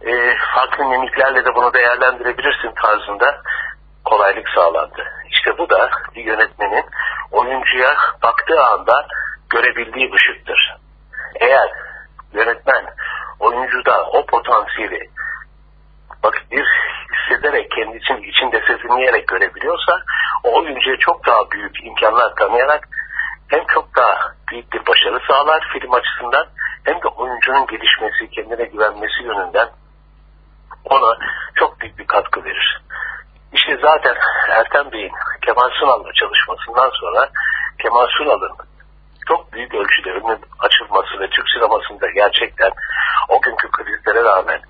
E, 0.00 0.36
farklı 0.54 0.84
mimiklerle 0.84 1.44
de 1.44 1.54
bunu 1.54 1.74
değerlendirebilirsin 1.74 2.72
tarzında 2.82 3.42
kolaylık 4.04 4.48
sağlandı. 4.48 5.04
İşte 5.30 5.58
bu 5.58 5.70
da 5.70 5.90
bir 6.16 6.24
yönetmenin 6.24 6.84
oyuncuya 7.32 7.96
baktığı 8.22 8.62
anda 8.62 9.06
görebildiği 9.50 10.10
ışıktır. 10.14 10.76
Eğer 11.40 11.70
yönetmen 12.32 12.84
oyuncuda 13.40 14.04
o 14.12 14.26
potansiyeli 14.26 15.10
bak 16.22 16.34
bir 16.50 16.66
hissederek 17.12 17.70
kendisinin 17.70 18.22
içinde 18.22 18.62
sezinleyerek 18.66 19.28
görebiliyorsa 19.28 19.92
o 20.44 20.58
oyuncuya 20.58 20.96
çok 20.96 21.26
daha 21.26 21.50
büyük 21.50 21.84
imkanlar 21.84 22.34
tanıyarak 22.34 22.88
hem 23.48 23.64
çok 23.66 23.96
daha 23.96 24.32
büyük 24.50 24.72
bir 24.72 24.86
başarı 24.86 25.20
sağlar 25.28 25.68
film 25.72 25.94
açısından 25.94 26.46
hem 26.84 27.02
de 27.02 27.08
oyuncunun 27.08 27.66
gelişmesi, 27.66 28.30
kendine 28.30 28.64
güvenmesi 28.64 29.22
yönünden 29.22 29.68
ona 30.84 31.18
çok 31.54 31.80
büyük 31.80 31.98
bir 31.98 32.06
katkı 32.06 32.44
verir. 32.44 32.80
İşte 33.52 33.78
zaten 33.82 34.16
Ertem 34.50 34.92
Bey'in 34.92 35.12
Kemal 35.46 35.70
Sunal'la 35.80 36.12
çalışmasından 36.12 36.90
sonra 37.00 37.28
Kemal 37.82 38.06
Sunal'ın 38.18 38.52
çok 39.28 39.52
büyük 39.52 39.74
ölçüde 39.74 40.10
önünün 40.10 40.40
açılması 40.58 41.20
ve 41.20 41.30
Türk 41.30 41.46
sinemasında 41.54 42.10
gerçekten 42.14 42.70
o 43.28 43.40
günkü 43.40 43.70
krizlere 43.70 44.24
rağmen 44.24 44.60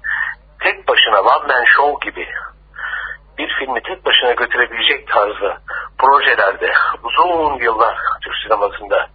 tek 0.60 0.88
başına 0.88 1.20
one 1.20 1.46
man 1.48 1.64
show 1.76 2.10
gibi 2.10 2.28
bir 3.38 3.48
filmi 3.58 3.82
tek 3.82 4.06
başına 4.06 4.32
götürebilecek 4.32 5.08
tarzda 5.08 5.58
projelerde 5.98 6.72
uzun 7.04 7.58
yıllar 7.58 7.96
Türk 8.22 8.34
sinemasında 8.42 9.06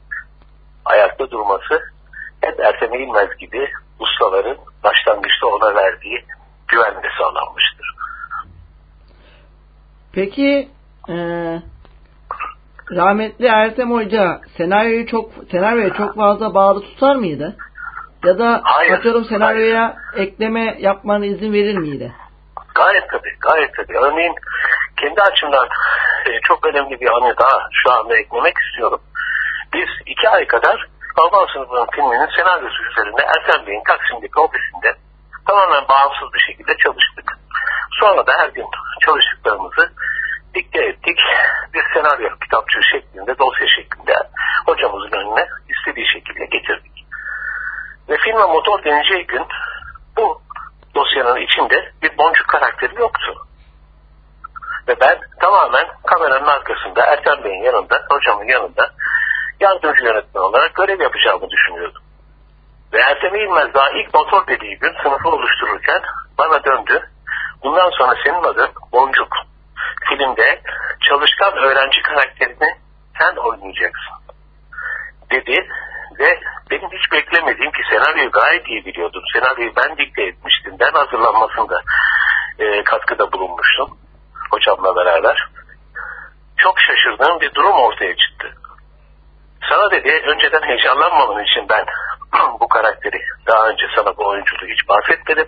ayakta 0.86 1.32
durması 1.32 1.82
hep 2.41 2.60
Ertem 2.60 2.93
İlmez 2.93 3.38
gibi 3.38 3.69
ustaların 3.99 4.58
başlangıçta 4.84 5.47
ona 5.47 5.75
verdiği 5.75 6.25
güvenle 6.67 7.10
sağlanmıştır. 7.17 7.95
Peki 10.13 10.69
e, 11.10 11.15
rahmetli 12.91 13.46
Ertem 13.48 13.91
Hoca 13.91 14.41
senaryoyu 14.58 15.08
çok 15.08 15.32
senaryoya 15.52 15.93
çok 15.93 16.15
fazla 16.15 16.54
bağlı 16.54 16.82
tutar 16.82 17.15
mıydı? 17.15 17.56
Ya 18.26 18.39
da 18.39 18.62
Hayır, 18.63 18.91
atıyorum 18.93 19.26
senaryoya 19.26 19.96
hayır. 20.13 20.28
ekleme 20.28 20.76
yapmana 20.80 21.26
izin 21.26 21.54
verir 21.54 21.78
miydi? 21.78 22.12
Gayet 22.76 23.10
tabii, 23.10 23.36
gayet 23.39 23.76
tabii. 23.76 23.98
Örneğin 23.98 24.34
kendi 24.98 25.22
açımdan 25.22 25.67
e, 26.26 26.32
çok 26.48 26.65
önemli 26.67 27.00
bir 27.00 27.08
anı 27.08 27.38
daha 27.38 27.60
şu 27.72 27.91
anda 27.91 28.17
eklemek 28.17 28.54
istiyorum. 28.69 29.02
Biz 29.74 29.88
iki 30.06 30.30
ay 30.30 30.48
kadar 30.48 30.88
Alman 31.22 31.48
sınıfının 31.54 31.88
filminin 31.96 32.30
senaryosu 32.38 32.84
üzerinde 32.91 33.22
Ertem 33.22 33.67
Bey'in 33.67 33.84
Taksim'deki 33.84 34.39
ofisinde 34.39 34.96
tamamen 35.48 35.88
bağımsız 35.89 36.34
bir 36.34 36.39
şekilde 36.39 36.78
çalıştık. 36.78 37.28
Sonra 38.00 38.28
da 38.28 38.34
her 38.38 38.50
gün 38.50 38.65
çalıştıklarımızı 39.06 39.91
dikte 40.56 40.86
ettik. 40.86 41.20
Bir 41.74 41.84
senaryo 41.94 42.30
kitapçığı 42.44 42.84
şeklinde, 42.92 43.38
dosya 43.38 43.68
şeklinde 43.68 44.13
hocamızın 44.66 45.12
önüne 45.12 45.48
istediği 45.70 46.08
şekilde 46.13 46.46
getirdik. 46.46 47.06
Ve 48.10 48.18
filme 48.18 48.46
motor 48.46 48.84
deneyeceği 48.84 49.28
gün 49.28 49.46
bu 50.18 50.42
dosyanın 50.96 51.42
içinde 51.42 51.92
bir 52.02 52.18
boncuk 52.18 52.48
karakteri 52.48 53.02
yoktu. 53.02 53.36
Ve 54.88 54.96
ben 55.02 55.20
tamamen 55.42 55.88
kameranın 56.08 56.48
arkasında 56.48 57.06
Ertem 57.06 57.44
Bey'in 57.44 57.63
yanında, 57.63 58.06
hocamın 58.10 58.48
yanında 58.48 58.89
yardımcı 59.60 60.06
yönetmen 60.06 60.42
olarak 60.42 60.76
görev 60.76 61.02
yapacağımı 61.02 61.50
düşünüyordum. 61.50 62.04
Ve 62.94 63.00
Ertem 63.00 63.36
İlmez 63.36 63.74
daha 63.74 63.89
ilk 63.89 64.13
motor 64.13 64.48
dediği 64.48 64.80
gün 64.80 64.94
sınıfı 65.04 65.30
oluştururken 65.30 66.02
bana 66.38 66.63
döndü. 66.63 67.10
Bundan 67.63 67.89
sonra 67.89 68.16
senin 68.24 68.44
adın 68.44 68.70
Boncuk. 68.92 69.53
Filmde 70.17 70.62
çalışkan 71.10 71.58
öğrenci 71.58 72.02
karakterini 72.02 72.69
sen 73.19 73.36
oynayacaksın. 73.36 74.13
Dedi 75.32 75.67
ve 76.19 76.39
benim 76.71 76.89
hiç 76.91 77.12
beklemediğim 77.12 77.71
ki 77.71 77.82
senaryoyu 77.89 78.32
gayet 78.32 78.67
iyi 78.67 78.86
biliyordum. 78.86 79.23
Senaryoyu 79.34 79.71
ben 79.76 79.97
dikte 79.97 80.23
etmiştim. 80.23 80.76
Ben 80.80 80.91
hazırlanmasında 80.91 81.82
e, 82.60 82.84
katkıda 82.84 83.32
bulunmuştum 83.32 83.97
hocamla 84.52 84.95
beraber. 84.95 85.47
Çok 86.58 86.76
şaşırdığım 86.80 87.41
bir 87.41 87.54
durum 87.54 87.76
ortaya 87.76 88.15
çıktı. 88.15 88.54
Sana 89.69 89.91
dedi 89.91 90.21
önceden 90.26 90.67
heyecanlanmaman 90.67 91.43
için 91.43 91.69
ben 91.69 91.86
bu 92.60 92.67
karakteri 92.67 93.21
daha 93.47 93.69
önce 93.69 93.86
sana 93.95 94.17
bu 94.17 94.28
oyunculuğu 94.28 94.67
hiç 94.67 94.89
bahsetmedim. 94.89 95.47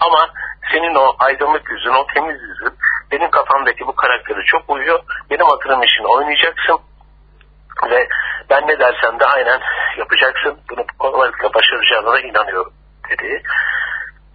Ama 0.00 0.28
senin 0.72 0.94
o 0.94 1.14
aydınlık 1.18 1.70
yüzün, 1.70 1.94
o 1.94 2.06
temiz 2.06 2.42
yüzün 2.42 2.74
benim 3.12 3.30
kafamdaki 3.30 3.86
bu 3.86 3.94
karakteri 3.94 4.44
çok 4.44 4.70
uyuyor. 4.70 5.00
Benim 5.30 5.46
hatırım 5.46 5.82
için 5.82 6.04
oynayacaksın. 6.04 6.80
Ve 7.90 8.08
ben 8.50 8.68
ne 8.68 8.78
dersem 8.78 9.20
de 9.20 9.24
aynen 9.24 9.60
yapacaksın. 9.98 10.58
Bunu 10.70 10.84
kolaylıkla 10.98 11.54
başaracağına 11.54 12.20
inanıyorum 12.20 12.72
dedi. 13.10 13.42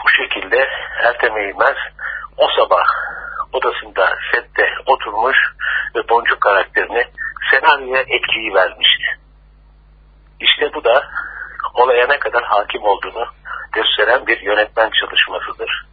Bu 0.06 0.10
şekilde 0.10 0.68
Ertem 1.04 1.38
Eğilmez 1.38 1.78
o 2.38 2.48
sabah 2.58 2.86
odasında 3.54 4.18
sette 4.32 4.70
oturmuş 4.86 5.38
ve 5.96 6.10
Boncuk 6.10 6.42
karakterini 6.42 7.04
senaryoya 7.52 8.02
etkiyi 8.02 8.54
vermişti. 8.54 9.06
İşte 10.40 10.74
bu 10.74 10.84
da 10.84 11.04
olaya 11.74 12.08
ne 12.08 12.20
kadar 12.20 12.44
hakim 12.44 12.84
olduğunu 12.84 13.28
gösteren 13.72 14.28
bir 14.28 14.42
yönetmen 14.42 14.90
çalışmasıdır. 14.90 15.86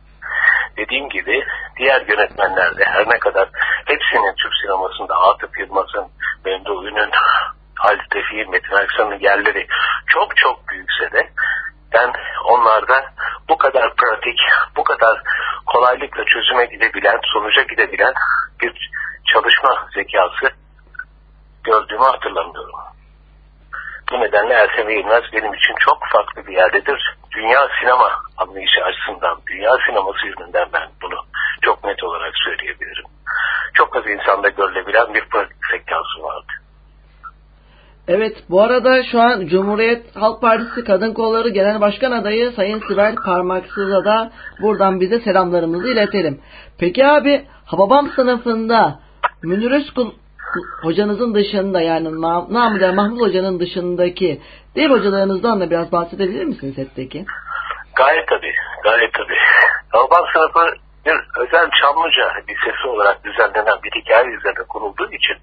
Dediğim 0.77 1.09
gibi 1.09 1.45
diğer 1.77 2.07
yönetmenler 2.09 2.77
de 2.77 2.85
her 2.85 3.09
ne 3.09 3.19
kadar 3.19 3.49
hepsinin 3.87 4.35
Türk 4.35 4.53
sinemasında 4.63 5.15
Atıf 5.15 5.59
Yılmaz'ın, 5.59 6.07
Memduh 6.45 6.85
Ün'ün, 6.85 7.11
Halit 7.79 8.11
Tevfik'in, 8.11 8.51
Metin 8.51 8.77
Aksan'ın 8.77 9.19
yerleri 9.19 9.67
çok 10.07 10.37
çok 10.37 10.69
büyükse 10.69 11.13
de 11.13 11.29
ben 11.95 12.13
onlarda 12.45 13.05
bu 13.49 13.59
kadar 13.59 13.95
pratik, 13.97 14.39
bu 14.77 14.85
kadar 14.85 15.23
kolaylıkla 15.67 16.25
çözüme 16.25 16.65
gidebilen, 16.65 17.21
sonuca 17.33 17.63
gidebilen 17.63 18.15
bir 18.61 18.91
çalışma 19.33 19.89
zekası 19.95 20.55
gördüğümü 21.65 22.05
hatırlamıyorum. 22.05 22.75
Bu 24.13 24.21
nedenle 24.21 24.55
Ertem 24.55 24.89
Eğilmez 24.89 25.23
benim 25.33 25.55
için 25.55 25.75
çok 25.89 25.99
farklı 26.13 26.47
bir 26.47 26.57
yerdedir. 26.57 27.17
Dünya 27.37 27.69
sinema 27.81 28.11
anlayışı 28.37 28.85
açısından, 28.85 29.39
dünya 29.47 29.71
sineması 29.87 30.27
yönünden 30.27 30.69
ben 30.73 30.89
bunu 31.03 31.19
çok 31.63 31.85
net 31.85 32.05
olarak 32.05 32.33
söyleyebilirim. 32.45 33.05
Çok 33.75 33.97
az 33.97 34.07
insanda 34.07 34.49
görülebilen 34.49 35.15
bir 35.15 35.25
pratik 35.29 35.57
zekası 35.71 36.23
vardı. 36.23 36.53
Evet 38.09 38.37
bu 38.51 38.63
arada 38.63 39.03
şu 39.13 39.21
an 39.21 39.47
Cumhuriyet 39.47 40.17
Halk 40.17 40.41
Partisi 40.41 40.85
Kadın 40.85 41.15
Kolları 41.15 41.49
Genel 41.49 41.81
Başkan 41.81 42.13
Adayı 42.13 42.51
Sayın 42.51 42.81
Sibel 42.89 43.15
Parmaksız'a 43.15 44.05
da 44.05 44.33
buradan 44.63 45.01
bize 45.01 45.21
selamlarımızı 45.21 45.89
iletelim. 45.89 46.41
Peki 46.79 47.07
abi 47.07 47.45
Hababam 47.67 48.09
sınıfında 48.09 49.01
Münir 49.43 49.71
Özkul 49.71 50.13
hocanızın 50.83 51.35
dışında 51.35 51.81
yani 51.81 52.21
Namıder 52.55 52.95
Mahmut 52.95 53.21
hocanın 53.21 53.61
dışındaki 53.61 54.41
diğer 54.75 54.91
hocalarınızdan 54.91 55.61
da 55.61 55.71
biraz 55.71 55.93
bahsedebilir 55.93 56.45
misiniz 56.45 56.75
setteki? 56.75 57.25
Gayet 57.97 58.29
tabii, 58.29 58.55
gayet 58.85 59.13
tabii. 59.15 59.37
Hababam 59.89 60.25
sınıfı 60.33 60.77
bir 61.07 61.15
özel 61.41 61.71
Çamlıca 61.81 62.33
Lisesi 62.49 62.89
olarak 62.89 63.25
düzenlenen 63.25 63.79
bir 63.85 64.01
hikaye 64.01 64.29
üzerine 64.29 64.63
kurulduğu 64.69 65.07
için 65.13 65.37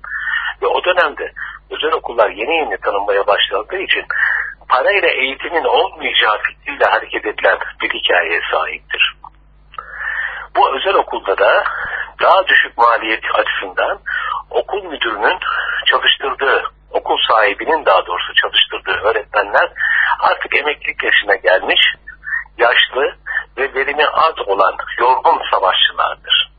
ve 0.61 0.67
o 0.67 0.83
dönemde 0.83 1.31
özel 1.69 1.91
okullar 1.91 2.29
yeni 2.29 2.55
yeni 2.55 2.77
tanınmaya 2.77 3.27
başladığı 3.27 3.77
için 3.77 4.05
parayla 4.69 5.09
eğitimin 5.09 5.63
olmayacağı 5.63 6.37
fikriyle 6.43 6.85
hareket 6.85 7.25
edilen 7.25 7.57
bir 7.81 7.89
hikayeye 7.89 8.41
sahiptir. 8.51 9.15
Bu 10.55 10.75
özel 10.75 10.93
okulda 10.93 11.37
da 11.37 11.63
daha 12.21 12.47
düşük 12.47 12.77
maliyet 12.77 13.23
açısından 13.33 13.99
okul 14.49 14.83
müdürünün 14.83 15.37
çalıştırdığı, 15.85 16.63
okul 16.91 17.17
sahibinin 17.27 17.85
daha 17.85 18.05
doğrusu 18.05 18.33
çalıştırdığı 18.33 19.07
öğretmenler 19.07 19.69
artık 20.19 20.57
emeklilik 20.57 21.03
yaşına 21.03 21.35
gelmiş, 21.35 21.81
yaşlı 22.57 23.15
ve 23.57 23.73
verimi 23.73 24.05
az 24.07 24.47
olan 24.47 24.75
yorgun 24.99 25.41
savaşçılardır. 25.51 26.51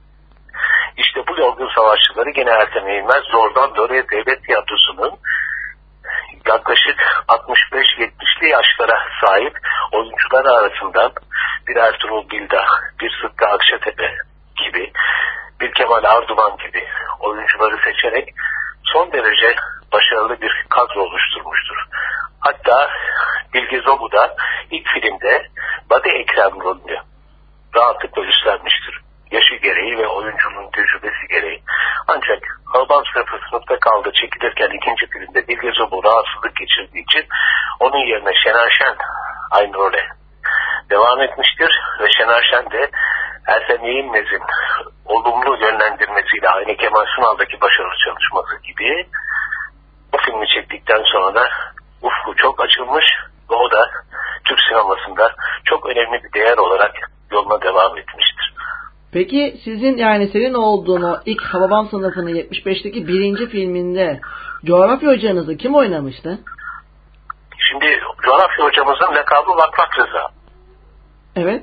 İşte 0.96 1.26
bu 1.26 1.40
yorgun 1.40 1.70
savaşçıları 1.74 2.31
gene 2.31 2.50
Ertem 2.50 2.88
Eğilmez 2.88 3.24
zordan 3.33 3.76
doğruya 3.76 4.09
devlet 4.09 4.44
tiyatrosunun 4.44 5.18
yaklaşık 6.46 7.00
65-70'li 7.29 8.48
yaşlara 8.48 8.98
sahip 9.24 9.59
oyuncular 9.92 10.44
arasından 10.44 11.12
bir 11.70 11.76
Ertuğrul 11.76 12.30
Bilda, 12.30 12.64
bir 13.00 13.11
Sıtkı 13.22 13.46
Akşatepe 13.46 14.14
gibi, 14.64 14.92
bir 15.61 15.72
Kemal 15.72 16.04
Arduman 16.04 16.56
gibi 16.56 16.85
oyuncuları 17.20 17.76
seçerek 17.85 18.28
son 18.85 19.12
derece 19.12 19.54
başarılı 19.92 20.40
bir 20.40 20.66
kadro 20.68 21.00
oluşturmuştur. 21.00 21.76
Hatta 22.40 22.90
Bilge 23.54 23.80
Zobu 23.80 24.12
da 24.12 24.37
ilk 24.70 24.88
filmde 24.88 25.46
Badi 25.90 26.09
Ekrem 26.09 26.61
rolünü 26.61 26.98
rahatlıkla 27.76 28.22
üstlenmiştir. 28.22 29.00
Yaşı 29.30 29.54
gereği 29.54 29.98
ve 29.98 30.06
oyuncunun 30.06 30.70
tecrübesi 30.70 31.28
gereği. 31.28 31.62
Ancak 32.09 32.61
Alban 32.74 33.04
sınıfı 33.12 33.38
sınıfta 33.50 33.78
kaldı 33.78 34.12
çekilirken 34.14 34.70
ikinci 34.76 35.06
filmde 35.06 35.48
Bilge 35.48 35.72
Zobu 35.72 36.04
rahatsızlık 36.04 36.56
geçirdiği 36.56 37.02
için 37.02 37.26
onun 37.80 38.06
yerine 38.06 38.33
Şener 38.44 38.70
Şen 38.78 38.96
aynı 39.50 39.74
role 39.74 40.19
devam 40.90 41.20
etmiştir 41.20 41.70
ve 42.00 42.06
Şener 42.18 42.42
Şen 42.50 42.70
de 42.70 42.90
Ersen 43.46 43.84
Yeğilmez'in 43.84 44.42
olumlu 45.04 45.56
yönlendirmesiyle 45.64 46.48
aynı 46.48 46.76
Kemal 46.76 47.04
Sunal'daki 47.16 47.60
başarılı 47.60 47.94
çalışması 48.04 48.62
gibi 48.62 49.06
bu 50.12 50.18
filmi 50.18 50.46
çektikten 50.54 51.02
sonra 51.12 51.34
da 51.34 51.48
ufku 52.02 52.36
çok 52.36 52.64
açılmış 52.64 53.04
ve 53.50 53.54
o 53.54 53.70
da 53.70 53.90
Türk 54.44 54.58
sinemasında 54.68 55.32
çok 55.64 55.86
önemli 55.86 56.22
bir 56.24 56.32
değer 56.32 56.58
olarak 56.58 56.92
yoluna 57.32 57.62
devam 57.62 57.98
etmiştir. 57.98 58.54
Peki 59.12 59.60
sizin 59.64 59.96
yani 59.96 60.28
senin 60.28 60.54
olduğunu 60.54 61.20
ilk 61.26 61.42
Hababam 61.42 61.88
sınıfının 61.88 62.34
75'teki 62.34 63.08
birinci 63.08 63.48
filminde 63.48 64.20
coğrafya 64.64 65.10
hocanızı 65.10 65.56
kim 65.56 65.74
oynamıştı? 65.74 66.38
Şimdi 67.70 68.00
coğrafya 68.22 68.64
hocamızın 68.64 69.14
lakabı 69.14 69.50
Vakfak 69.50 69.98
Rıza. 69.98 70.39
Evet. 71.36 71.62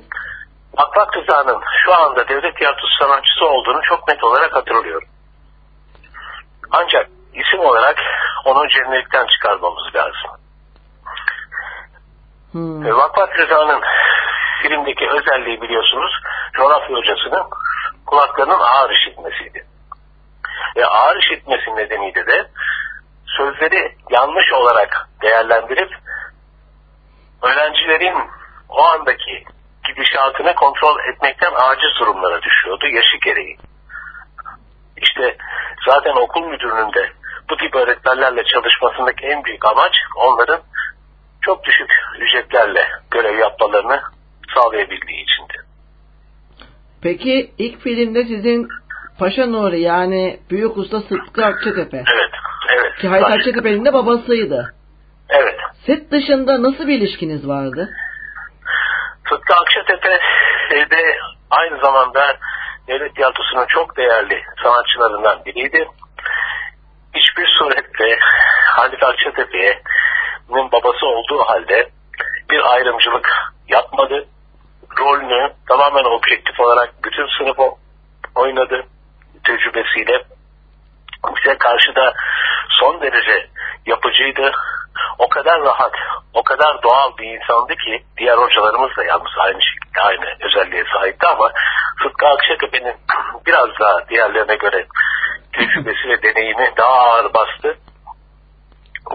Vakfak 0.77 1.17
Rıza'nın 1.17 1.61
şu 1.85 1.93
anda 1.93 2.27
devlet 2.27 2.57
tiyatrosu 2.57 2.95
sanatçısı 2.99 3.45
olduğunu 3.45 3.81
çok 3.81 4.07
net 4.07 4.23
olarak 4.23 4.55
hatırlıyorum. 4.55 5.07
Ancak 6.71 7.09
isim 7.33 7.59
olarak 7.59 7.97
onu 8.45 8.67
cennetten 8.69 9.25
çıkarmamız 9.27 9.95
lazım. 9.95 10.31
Hmm. 12.51 12.85
E, 12.85 12.93
Vakfak 12.93 13.39
Rıza'nın 13.39 13.81
filmdeki 14.61 15.09
özelliği 15.09 15.61
biliyorsunuz 15.61 16.11
coğrafya 16.53 16.97
hocasının 16.97 17.43
kulaklarının 18.05 18.59
ağır 18.59 18.91
işitmesiydi. 18.91 19.65
Ve 20.75 20.85
ağır 20.85 21.17
işitmesi 21.17 21.75
nedeniyle 21.75 22.25
de 22.27 22.47
sözleri 23.37 23.95
yanlış 24.09 24.53
olarak 24.53 25.07
değerlendirip 25.21 25.89
öğrencilerin 27.41 28.17
o 28.69 28.83
andaki 28.85 29.45
gidişatını 29.87 30.55
kontrol 30.55 30.99
etmekten 31.13 31.51
aciz 31.55 31.99
durumlara 31.99 32.41
düşüyordu 32.41 32.87
yaşı 32.87 33.17
gereği. 33.25 33.57
İşte 34.97 35.37
zaten 35.89 36.15
okul 36.15 36.45
müdürünün 36.47 36.93
de 36.93 37.11
bu 37.49 37.57
tip 37.57 37.75
öğretmenlerle 37.75 38.43
çalışmasındaki 38.43 39.25
en 39.25 39.43
büyük 39.43 39.65
amaç 39.65 39.93
onların 40.15 40.59
çok 41.41 41.63
düşük 41.63 41.89
ücretlerle 42.19 42.87
görev 43.11 43.37
yapmalarını 43.37 44.01
sağlayabildiği 44.55 45.23
içindi. 45.23 45.53
Peki 47.01 47.51
ilk 47.57 47.81
filmde 47.81 48.23
sizin 48.23 48.67
Paşa 49.19 49.45
Nuri 49.45 49.81
yani 49.81 50.39
Büyük 50.49 50.77
Usta 50.77 51.01
Sıtkı 51.01 51.45
Akçatepe. 51.45 51.97
Evet, 51.97 52.31
evet. 52.69 52.95
Ki 53.01 53.07
Halit 53.07 53.25
Akçatepe'nin 53.25 53.85
de 53.85 53.93
babasıydı. 53.93 54.73
Evet. 55.29 55.55
Set 55.85 56.11
dışında 56.11 56.63
nasıl 56.63 56.87
bir 56.87 56.97
ilişkiniz 56.97 57.47
vardı? 57.47 57.89
Sıtkı 59.29 59.53
Akçatepe 59.53 60.19
de 60.71 61.17
aynı 61.49 61.79
zamanda 61.79 62.37
devlet 62.87 63.15
tiyatrosunun 63.15 63.65
çok 63.65 63.97
değerli 63.97 64.43
sanatçılarından 64.63 65.45
biriydi. 65.45 65.87
Hiçbir 67.15 67.47
surette 67.59 68.19
Halit 68.65 69.03
Akçatepe'nin 69.03 70.71
babası 70.71 71.05
olduğu 71.05 71.43
halde 71.43 71.89
bir 72.49 72.73
ayrımcılık 72.73 73.29
yapmadı. 73.67 74.27
Rolünü 74.99 75.53
tamamen 75.67 76.03
objektif 76.03 76.59
olarak 76.59 76.93
bütün 77.03 77.27
sınıf 77.37 77.57
oynadı 78.35 78.83
tecrübesiyle. 79.43 80.23
Bize 81.35 81.57
karşı 81.57 81.95
da 81.95 82.13
son 82.69 83.01
derece 83.01 83.47
yapıcıydı. 83.85 84.51
O 85.19 85.29
kadar 85.29 85.61
rahat, 85.61 85.93
o 86.33 86.43
kadar 86.43 86.83
doğal 86.83 87.17
bir 87.17 87.25
insandı 87.25 87.75
ki 87.75 88.03
diğer 88.17 88.37
hocalarımız 88.37 88.97
da 88.97 89.03
yalnız 89.03 89.37
aynı 89.37 89.61
şekilde 89.61 90.01
aynı 90.01 90.25
özelliğe 90.41 90.83
sahipti 90.93 91.27
ama 91.27 91.51
Sıtkı 92.03 92.27
Akşatepe'nin 92.27 92.95
biraz 93.45 93.69
daha 93.79 94.09
diğerlerine 94.09 94.55
göre 94.55 94.85
tecrübesi 95.53 96.09
ve 96.09 96.23
deneyimi 96.23 96.71
daha 96.77 96.99
ağır 96.99 97.33
bastı. 97.33 97.77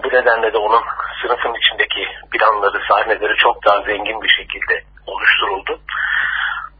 Bu 0.03 0.07
nedenle 0.07 0.53
de 0.53 0.57
onun 0.57 0.83
sınıfın 1.21 1.53
içindeki 1.53 2.07
planları, 2.31 2.81
sahneleri 2.87 3.35
çok 3.37 3.65
daha 3.65 3.81
zengin 3.81 4.21
bir 4.21 4.29
şekilde 4.29 4.83
oluşturuldu. 5.07 5.79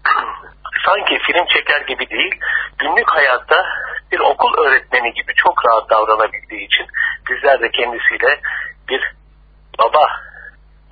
Sanki 0.86 1.20
film 1.20 1.46
çeker 1.46 1.82
gibi 1.82 2.10
değil, 2.10 2.36
günlük 2.78 3.10
hayatta 3.10 3.66
bir 4.12 4.20
okul 4.20 4.66
öğretmeni 4.66 5.14
gibi 5.14 5.34
çok 5.36 5.66
rahat 5.68 5.90
davranabildiği 5.90 6.66
için 6.66 6.88
bizler 7.30 7.62
de 7.62 7.72
kendisiyle 7.72 8.40
bir 8.90 9.14
baba 9.80 10.06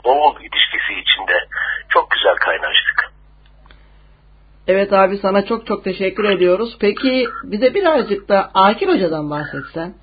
oğul 0.03 0.35
ilişkisi 0.35 0.93
içinde 1.01 1.47
çok 1.89 2.11
güzel 2.11 2.35
kaynaştık. 2.35 3.11
Evet 4.67 4.93
abi 4.93 5.17
sana 5.17 5.45
çok 5.45 5.67
çok 5.67 5.83
teşekkür 5.83 6.23
ediyoruz. 6.23 6.77
Peki 6.79 7.27
bize 7.43 7.73
birazcık 7.73 8.29
da 8.29 8.51
Akil 8.53 8.87
Hoca'dan 8.87 9.29
bahsetsen. 9.29 9.93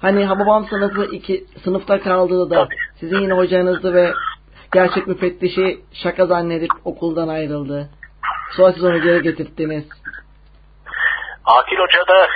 Hani 0.00 0.24
Hababam 0.24 0.66
sınıfı 0.66 1.04
iki 1.04 1.44
sınıfta 1.64 2.00
kaldığı 2.00 2.50
da 2.50 2.54
Tabii. 2.54 2.76
sizin 3.00 3.18
yine 3.20 3.32
hocanızdı 3.32 3.94
ve 3.94 4.12
gerçek 4.72 5.06
müfettişi 5.06 5.80
şaka 5.92 6.26
zannedip 6.26 6.70
okuldan 6.84 7.28
ayrıldı. 7.28 7.90
Sonra 8.56 8.72
siz 8.72 8.84
onu 8.84 9.02
geri 9.02 9.22
getirttiniz. 9.22 9.84
Akil 11.44 11.76
Hoca 11.76 12.06
da 12.08 12.26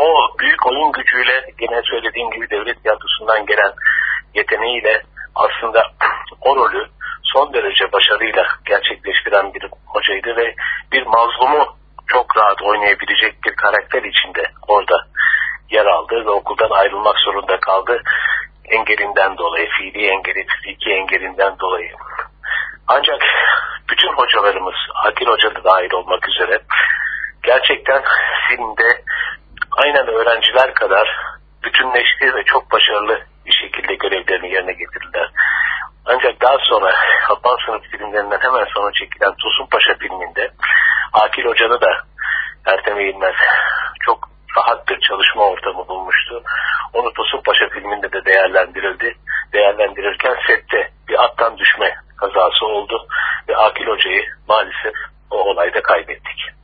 o 0.00 0.38
büyük 0.38 0.66
oyun 0.66 0.92
gücüyle 0.92 1.54
yine 1.60 1.82
söylediğim 1.84 2.30
gibi 2.30 2.50
devlet 2.50 2.82
tiyatrosundan 2.82 3.46
gelen 3.46 3.72
yeteneğiyle 4.34 5.02
aslında 5.34 5.82
o 6.40 6.56
rolü 6.56 6.86
son 7.22 7.52
derece 7.52 7.92
başarıyla 7.92 8.46
gerçekleştiren 8.64 9.54
bir 9.54 9.68
hocaydı 9.86 10.36
ve 10.36 10.54
bir 10.92 11.06
mazlumu 11.06 11.76
çok 12.06 12.36
rahat 12.36 12.62
oynayabilecek 12.62 13.44
bir 13.44 13.56
karakter 13.56 14.02
içinde 14.02 14.50
orada 14.68 15.06
yer 15.70 15.86
aldı 15.86 16.26
ve 16.26 16.30
okuldan 16.30 16.70
ayrılmak 16.70 17.18
zorunda 17.18 17.60
kaldı. 17.60 18.02
Engelinden 18.64 19.38
dolayı, 19.38 19.68
fiili 19.78 20.06
engeli, 20.06 20.46
fiziki 20.46 20.90
engelinden 20.90 21.58
dolayı. 21.58 21.92
Ancak 22.88 23.22
bütün 23.90 24.12
hocalarımız, 24.12 24.74
Akil 25.04 25.26
Hoca 25.26 25.54
da 25.54 25.64
dahil 25.64 25.92
olmak 25.92 26.28
üzere 26.28 26.58
gerçekten 27.42 28.02
filmde 28.48 29.02
aynen 29.72 30.06
öğrenciler 30.06 30.74
kadar 30.74 31.16
bütünleşti 31.64 32.34
ve 32.34 32.44
çok 32.44 32.72
başarılı 32.72 33.29
bir 33.46 33.52
şekilde 33.52 33.94
görevlerini 33.94 34.52
yerine 34.52 34.72
getirdiler. 34.72 35.30
Ancak 36.06 36.40
daha 36.40 36.56
sonra 36.58 36.94
Habban 37.22 37.56
sınıf 37.66 37.82
filmlerinden 37.82 38.40
hemen 38.40 38.66
sonra 38.74 38.92
çekilen 38.92 39.34
Tosun 39.42 39.66
Paşa 39.66 39.94
filminde 39.94 40.50
Akil 41.12 41.44
Hoca'da 41.44 41.80
da 41.80 42.02
Ertem 42.66 42.98
Eğilmez 42.98 43.34
çok 44.00 44.30
rahat 44.56 44.88
bir 44.88 45.00
çalışma 45.00 45.42
ortamı 45.42 45.88
bulmuştu. 45.88 46.42
Onu 46.92 47.12
Tosun 47.12 47.42
Paşa 47.42 47.68
filminde 47.68 48.12
de 48.12 48.24
değerlendirildi. 48.24 49.14
Değerlendirirken 49.52 50.36
sette 50.46 50.90
bir 51.08 51.24
attan 51.24 51.58
düşme 51.58 51.94
kazası 52.16 52.66
oldu 52.66 53.06
ve 53.48 53.56
Akil 53.56 53.86
Hoca'yı 53.86 54.24
maalesef 54.48 54.94
o 55.30 55.36
olayda 55.36 55.82
kaybettik. 55.82 56.59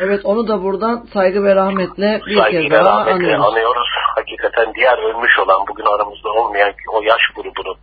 Evet 0.00 0.20
onu 0.24 0.48
da 0.48 0.62
buradan 0.62 1.06
saygı 1.12 1.44
ve 1.44 1.54
rahmetle 1.54 2.20
bir 2.26 2.34
kez 2.34 2.42
Saygıyla 2.42 2.84
daha 2.84 3.00
rahmetle 3.00 3.14
anıyoruz. 3.14 3.46
anıyoruz. 3.52 3.88
Hakikaten 4.16 4.74
diğer 4.74 4.98
ölmüş 4.98 5.38
olan 5.38 5.66
bugün 5.68 5.84
aramızda 5.84 6.28
olmayan 6.32 6.72
o 6.92 7.02
yaş 7.02 7.22
grubunun 7.36 7.76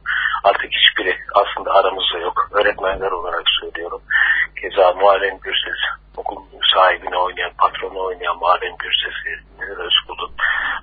artık 0.43 0.71
hiçbiri 0.71 1.15
aslında 1.35 1.71
aramızda 1.73 2.17
yok. 2.17 2.47
Öğretmenler 2.51 3.11
olarak 3.11 3.43
söylüyorum. 3.61 4.01
Keza 4.61 4.91
Muharrem 4.93 5.37
Gürses, 5.43 5.81
okul 6.17 6.35
sahibini 6.75 7.17
oynayan, 7.17 7.51
patronu 7.57 7.99
oynayan 8.03 8.37
Muharrem 8.37 8.75
Gürses'i, 8.79 9.33
Münir 9.59 9.77
Özkul'un, 9.77 10.31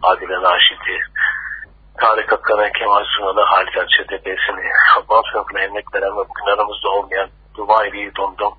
Adile 0.02 0.42
Naşit'i, 0.42 0.98
Tarık 2.00 2.32
Akkan'a, 2.32 2.72
Kemal 2.72 3.04
Sunal'ı, 3.04 3.42
Halit 3.44 3.76
Akçatepe'sini, 3.76 4.64
Habban 4.94 5.22
sınıfına 5.32 5.60
emek 5.60 5.94
veren 5.94 6.12
ve 6.12 6.22
bugün 6.30 6.46
aramızda 6.54 6.88
olmayan 6.88 7.28
Dubayli'yi, 7.56 8.14
Dondom, 8.16 8.54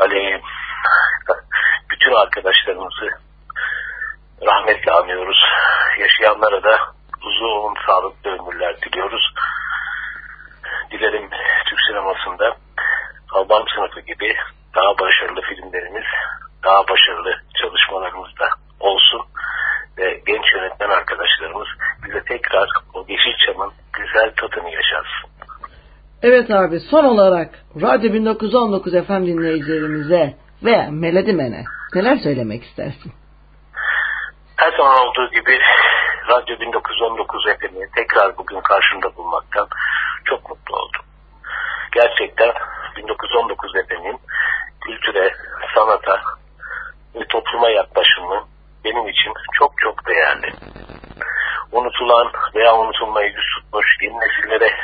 Ali, 0.00 0.40
bütün 1.90 2.12
arkadaşlarımızı 2.12 3.08
rahmetle 4.46 4.92
anıyoruz. 4.92 5.44
Yaşayanlara 5.98 6.62
da 6.62 6.78
uzun 7.22 7.74
sağlıklı 7.86 8.30
ömürler 8.30 8.76
diliyoruz. 8.82 9.34
Dilerim 10.90 11.30
Türk 11.66 11.80
sinemasında 11.88 12.56
Alman 13.32 13.64
sınıfı 13.74 14.00
gibi 14.00 14.36
daha 14.74 14.98
başarılı 14.98 15.40
filmlerimiz, 15.40 16.04
daha 16.64 16.88
başarılı 16.88 17.32
çalışmalarımız 17.60 18.38
da 18.40 18.48
olsun 18.80 19.22
ve 19.98 20.22
genç 20.26 20.44
yönetmen 20.54 20.90
arkadaşlarımız 20.90 21.68
bize 22.04 22.24
tekrar 22.24 22.68
o 22.94 23.04
Yeşilçam'ın 23.08 23.72
güzel 23.92 24.32
tadını 24.36 24.70
yaşatsın. 24.70 25.30
Evet 26.22 26.50
abi 26.50 26.80
son 26.80 27.04
olarak 27.04 27.48
Radyo 27.82 28.12
1919 28.12 28.92
FM 28.92 29.26
dinleyicilerimize 29.26 30.36
ve 30.62 30.90
Melodimen'e 30.90 31.64
neler 31.94 32.16
söylemek 32.16 32.64
istersin? 32.64 33.12
Her 34.56 34.76
zaman 34.76 34.98
olduğu 34.98 35.30
gibi 35.30 35.58
Radyo 36.28 36.60
1919 36.60 37.44
FM'i 37.44 37.90
tekrar 37.96 38.38
bugün 38.38 38.60
karşımda 38.60 39.16
bulmaktan 39.16 39.68
çok 40.24 40.50
mutlu 40.50 40.76
oldum. 40.76 41.04
Gerçekten 41.92 42.52
1919 42.96 43.72
FM'in 43.72 44.18
kültüre, 44.80 45.32
sanata 45.74 46.20
ve 47.14 47.24
topluma 47.28 47.70
yaklaşımı 47.70 48.44
benim 48.84 49.08
için 49.08 49.32
çok 49.58 49.72
çok 49.78 50.06
değerli. 50.06 50.52
Unutulan 51.72 52.32
veya 52.54 52.76
unutulmayı 52.76 53.26
yüz 53.26 53.44
tutmuş 53.56 53.86
yeni 54.02 54.14
nesillere 54.20 54.76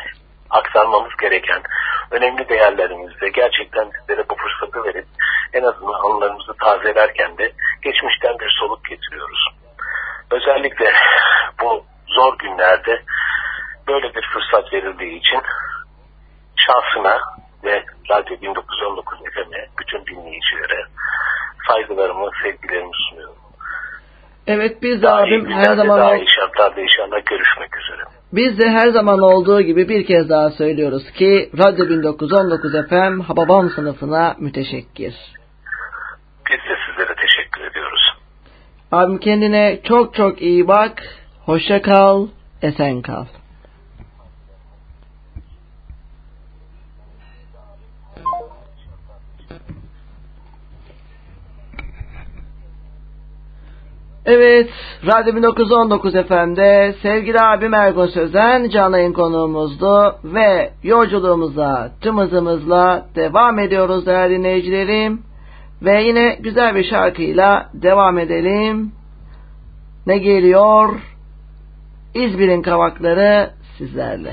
aktarmamız 0.50 1.16
gereken 1.20 1.62
önemli 2.10 2.48
değerlerimizde 2.48 3.28
gerçekten 3.28 3.90
bizlere 3.92 4.28
bu 4.30 4.34
fırsatı 4.34 4.84
verip 4.84 5.06
en 5.52 5.62
azından 5.62 6.10
anılarımızı 6.10 6.52
tazelerken 6.60 7.38
de 7.38 7.52
geçmişten 7.82 8.38
bir 8.38 8.56
soluk 8.60 8.84
getiriyoruz. 8.84 9.48
Özellikle 10.30 10.92
bu 11.62 11.84
zor 12.08 12.38
günlerde 12.38 13.02
böyle 13.88 14.14
bir 14.14 14.28
fırsat 14.32 14.72
verildiği 14.72 15.18
için 15.18 15.40
şahsına 16.56 17.20
ve 17.64 17.84
Radyo 18.10 18.40
1919 18.40 19.18
FM'e 19.18 19.66
bütün 19.78 20.06
dinleyicilere 20.06 20.84
saygılarımı, 21.68 22.30
sevgilerimi 22.42 22.92
sunuyorum. 23.08 23.36
Evet 24.46 24.82
biz 24.82 25.02
de 25.02 25.06
daha 25.06 25.16
abim 25.16 25.52
her 25.52 25.76
zaman... 25.76 26.00
Daha 26.00 26.16
iyi 26.16 26.28
şartlarda 26.28 26.80
inşallah 26.80 27.26
görüşmek 27.26 27.76
üzere. 27.76 28.02
Biz 28.36 28.58
de 28.58 28.70
her 28.70 28.88
zaman 28.88 29.18
olduğu 29.18 29.60
gibi 29.60 29.88
bir 29.88 30.06
kez 30.06 30.28
daha 30.28 30.50
söylüyoruz 30.50 31.10
ki 31.10 31.50
Radyo 31.58 31.88
1919 31.88 32.72
FM 32.72 33.20
Hababam 33.20 33.70
sınıfına 33.70 34.36
müteşekkir. 34.38 35.14
Biz 36.50 36.58
de 36.58 36.76
sizlere 36.86 37.14
teşekkür 37.14 37.70
ediyoruz. 37.70 38.00
Abim 38.92 39.18
kendine 39.18 39.80
çok 39.84 40.14
çok 40.14 40.42
iyi 40.42 40.68
bak. 40.68 41.02
Hoşça 41.44 41.82
kal. 41.82 42.26
Esen 42.62 43.02
kal. 43.02 43.24
Evet, 54.26 54.70
Radyo 55.06 55.36
1919 55.36 56.12
FM'de 56.12 56.94
sevgili 57.02 57.40
abim 57.40 57.74
Ergun 57.74 58.06
Sözen 58.06 58.68
canlı 58.68 58.98
yayın 58.98 59.12
konuğumuzdu 59.12 60.16
ve 60.24 60.70
yolculuğumuza 60.82 61.92
tüm 62.00 62.18
hızımızla 62.18 63.06
devam 63.14 63.58
ediyoruz 63.58 64.06
değerli 64.06 64.38
dinleyicilerim. 64.38 65.22
Ve 65.82 66.02
yine 66.02 66.36
güzel 66.40 66.74
bir 66.74 66.84
şarkıyla 66.84 67.70
devam 67.74 68.18
edelim. 68.18 68.92
Ne 70.06 70.18
geliyor? 70.18 71.00
İzmir'in 72.14 72.62
kavakları 72.62 73.50
sizlerle. 73.78 74.32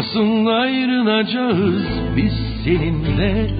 Nasıl 0.00 0.46
ayrılacağız 0.46 1.82
biz 2.16 2.32
seninle? 2.64 3.50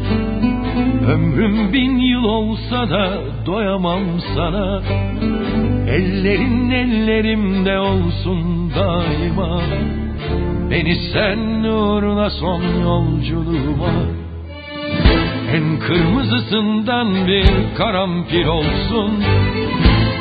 Ömrüm 1.12 1.72
bin 1.72 1.98
yıl 1.98 2.24
olsa 2.24 2.90
da 2.90 3.18
doyamam 3.46 4.03
sana. 4.35 4.83
Ellerin 5.88 6.70
ellerimde 6.70 7.79
olsun 7.79 8.70
daima. 8.74 9.61
Beni 10.70 10.94
sen 10.94 11.64
uğruna 11.64 12.31
son 12.31 12.62
yolculuğuma. 12.83 13.92
En 15.55 15.79
kırmızısından 15.79 17.26
bir 17.26 17.76
karanfil 17.79 18.46
olsun. 18.46 19.24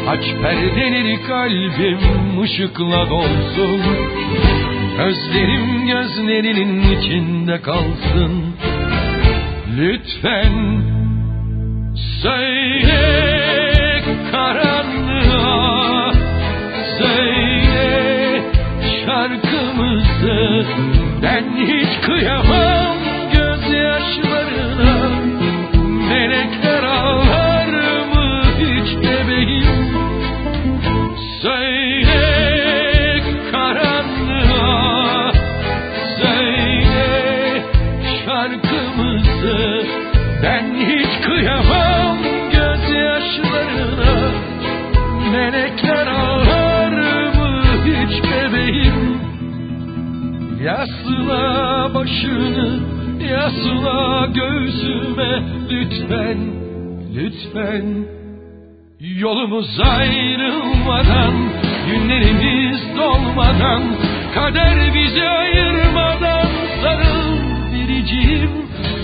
Aç 0.07 0.23
perdeleri 0.41 1.21
kalbim 1.27 2.41
ışıkla 2.41 3.09
dolsun 3.09 3.81
Gözlerim 4.99 5.87
gözlerinin 5.87 6.97
içinde 6.97 7.61
kalsın. 7.61 8.55
Lütfen 9.77 10.53
söyle 12.23 14.01
karanlığa 14.31 16.13
Söyle 16.99 18.41
şarkımızı. 19.05 20.65
Ben 21.23 21.43
hiç 21.57 22.01
kıyamam 22.01 22.97
gözyaşlarına 23.33 24.98
Yasla 51.29 51.93
başını 51.93 52.79
yasla 53.31 54.25
göğsüme. 54.25 55.43
Lütfen 55.71 56.37
lütfen 57.15 58.05
Yolumuz 58.99 59.79
ayrılmadan 59.79 61.33
günlerimiz 61.87 62.81
dolmadan 62.97 63.83
kader 64.35 64.93
bizi 64.93 65.27
ayırmadan 65.27 66.47
sarıl 66.83 67.31
biricim. 67.73 68.49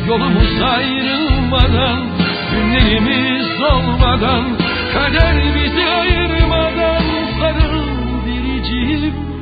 Yolumuz 0.07 0.61
ayrılmadan 0.61 2.05
günlerimiz 2.51 3.45
dolmadan 3.61 4.45
kader 4.93 5.35
bizi 5.55 5.89
ayırmadan 5.89 7.03
sarıl 7.39 7.85
biricim 8.25 9.34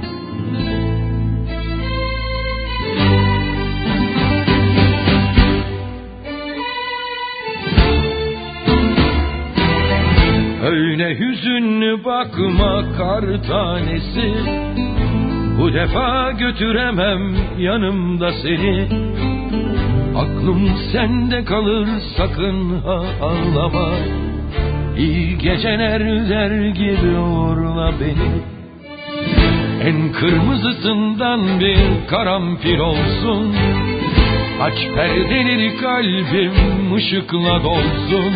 Hüzünlü 11.19 12.05
bakma 12.05 12.83
kar 12.97 13.43
tanesi. 13.47 14.33
Bu 15.59 15.73
defa 15.73 16.31
götüremem 16.31 17.35
yanımda 17.57 18.31
seni. 18.31 18.87
Aklım 20.17 20.69
sende 20.91 21.45
kalır 21.45 21.87
sakın 22.17 22.79
ha 22.79 23.03
ağlama. 23.21 23.89
İyi 24.97 25.37
geceler 25.37 26.29
der 26.29 26.67
gibi 26.67 27.17
uğurla 27.17 27.93
beni. 27.99 28.31
En 29.89 30.11
kırmızısından 30.11 31.59
bir 31.59 32.07
karanfil 32.09 32.79
olsun. 32.79 33.55
Aç 34.61 34.77
perdeleri 34.95 35.77
kalbim 35.77 36.95
ışıkla 36.95 37.63
dolsun 37.63 38.33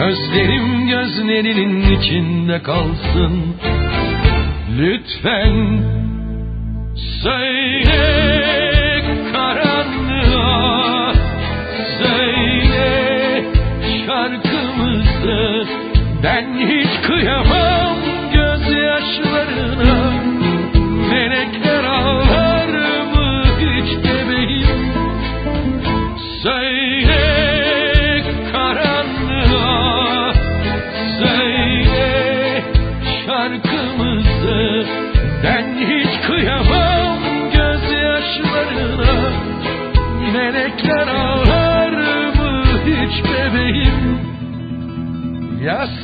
Gözlerim 0.00 0.88
gözlerinin 0.88 1.96
içinde 1.96 2.62
kalsın. 2.62 3.56
Lütfen 4.78 5.78
söyle 7.22 8.00
karanlığa 9.32 11.14
Söyle 11.98 13.44
şarkımızı. 14.06 15.66
Ben 16.22 16.46
hiç 16.58 16.89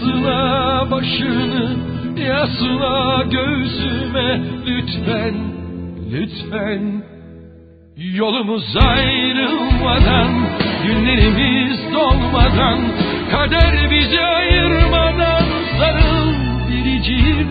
Yasla 0.06 0.90
başını 0.90 1.76
yasla 2.16 3.22
göğsüme 3.22 4.40
lütfen 4.66 5.34
lütfen 6.12 7.02
Yolumuz 7.96 8.76
ayrılmadan, 8.76 10.30
günlerimiz 10.86 11.94
dolmadan, 11.94 12.80
kader 13.30 13.90
bizi 13.90 14.20
ayırmadan 14.20 15.44
sarıl 15.78 16.32
biricim. 16.70 17.48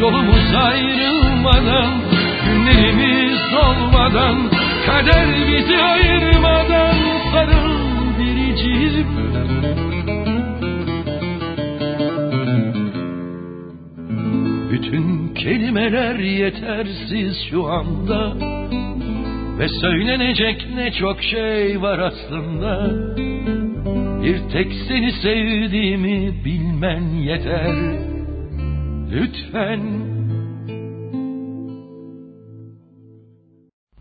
Yolumuz 0.00 0.54
ayrılmadan, 0.54 2.00
günlerimiz 2.46 3.38
dolmadan, 3.52 4.50
kader 4.86 5.28
bizi 5.48 5.82
ayırmadan 5.82 6.94
sarıl 7.32 8.18
biricim. 8.18 9.08
Bütün 14.78 15.34
kelimeler 15.34 16.14
yetersiz 16.14 17.36
şu 17.50 17.66
anda. 17.66 18.34
Ve 19.58 19.68
söylenecek 19.68 20.66
ne 20.74 20.92
çok 20.92 21.22
şey 21.22 21.82
var 21.82 21.98
aslında. 21.98 22.90
Bir 24.22 24.38
tek 24.52 24.72
seni 24.88 25.12
sevdiğimi 25.12 26.44
bilmen 26.44 27.00
yeter. 27.00 27.74
Lütfen. 29.10 29.80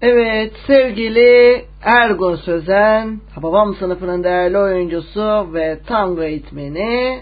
Evet 0.02 0.54
sevgili 0.68 1.62
Ergun 1.84 2.36
Sözen, 2.36 3.20
Babam 3.44 3.76
sınıfının 3.76 4.24
değerli 4.24 4.58
oyuncusu 4.58 5.54
ve 5.54 5.80
tango 5.88 6.24
eğitmeni 6.24 7.20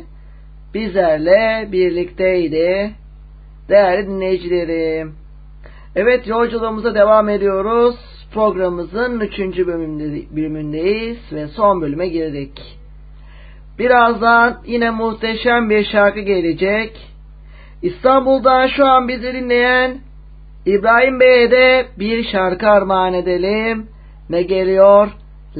bizlerle 0.73 1.71
birlikteydi. 1.71 2.91
Değerli 3.70 4.07
dinleyicilerim. 4.07 5.16
Evet 5.95 6.28
yolculuğumuza 6.28 6.95
devam 6.95 7.30
ediyoruz. 7.30 7.95
Programımızın 8.34 9.20
3. 9.20 9.39
Bölümünde, 9.39 10.36
bölümündeyiz 10.36 11.18
ve 11.32 11.47
son 11.47 11.82
bölüme 11.82 12.07
girdik. 12.07 12.78
Birazdan 13.80 14.57
yine 14.66 14.89
muhteşem 14.89 15.70
bir 15.70 15.86
şarkı 15.86 16.20
gelecek. 16.20 17.11
İstanbul'dan 17.82 18.68
şu 18.68 18.86
an 18.86 19.07
bizi 19.07 19.34
dinleyen 19.34 19.97
İbrahim 20.66 21.20
Bey'e 21.20 21.51
de 21.51 21.86
bir 21.99 22.24
şarkı 22.24 22.70
armağan 22.70 23.13
edelim. 23.13 23.88
Ne 24.30 24.41
geliyor? 24.41 25.11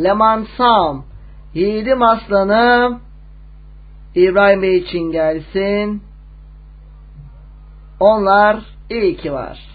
Leman 0.04 0.48
Sam. 0.58 1.06
Yiğidim 1.54 2.02
aslanım. 2.02 3.00
İbrahim 4.16 4.62
Bey 4.62 4.78
için 4.78 5.12
gelsin. 5.12 6.02
Onlar 8.00 8.60
iyi 8.90 9.18
ki 9.18 9.34
var. 9.34 9.75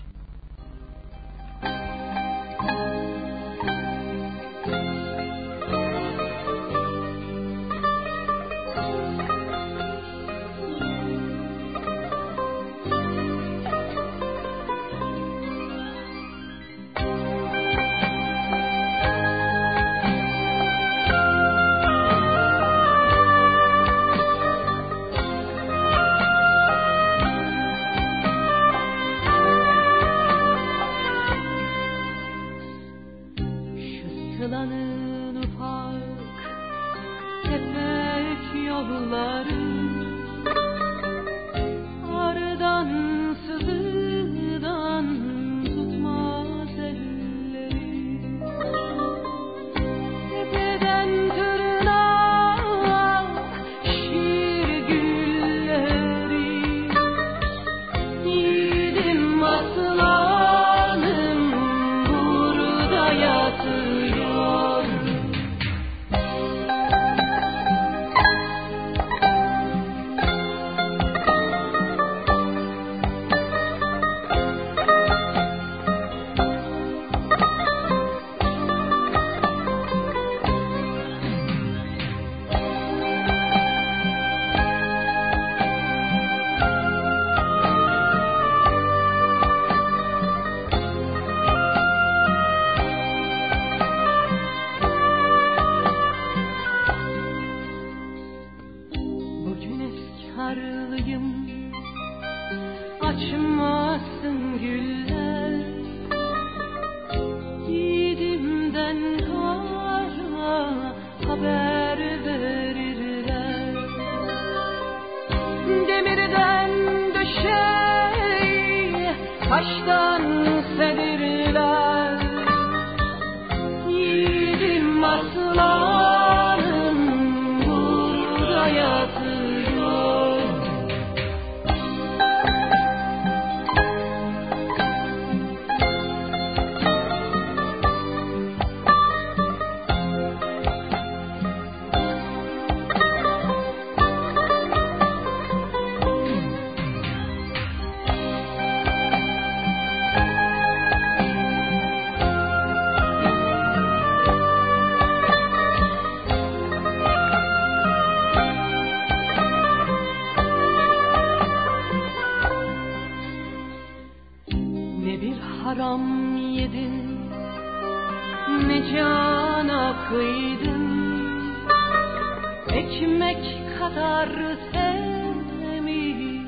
Ekmek 173.01 173.45
kadar 173.79 174.29
temiz 174.73 176.47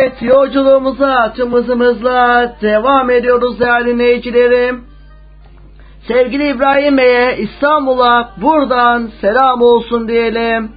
Evet 0.00 0.22
yolculuğumuza 0.22 1.32
tüm 1.36 1.52
hızımızla 1.52 2.52
devam 2.62 3.10
ediyoruz 3.10 3.60
değerli 3.60 3.86
dinleyicilerim. 3.86 4.84
Sevgili 6.08 6.48
İbrahim 6.48 6.98
Bey'e 6.98 7.36
İstanbul'a 7.38 8.30
buradan 8.36 9.10
selam 9.20 9.62
olsun 9.62 10.08
diyelim. 10.08 10.72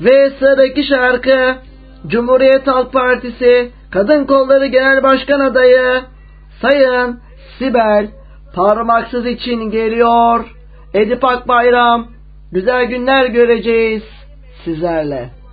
Ve 0.00 0.30
sıradaki 0.30 0.84
şarkı 0.84 1.56
Cumhuriyet 2.06 2.66
Halk 2.66 2.92
Partisi 2.92 3.70
Kadın 3.90 4.24
Kolları 4.24 4.66
Genel 4.66 5.02
Başkan 5.02 5.40
Adayı 5.40 6.02
Sayın 6.62 7.20
Sibel 7.58 8.08
Parmaksız 8.54 9.26
için 9.26 9.70
geliyor. 9.70 10.44
Edip 10.94 11.24
Akbayram 11.24 12.06
güzel 12.52 12.84
günler 12.84 13.26
göreceğiz 13.26 14.02
sizlerle. 14.64 15.43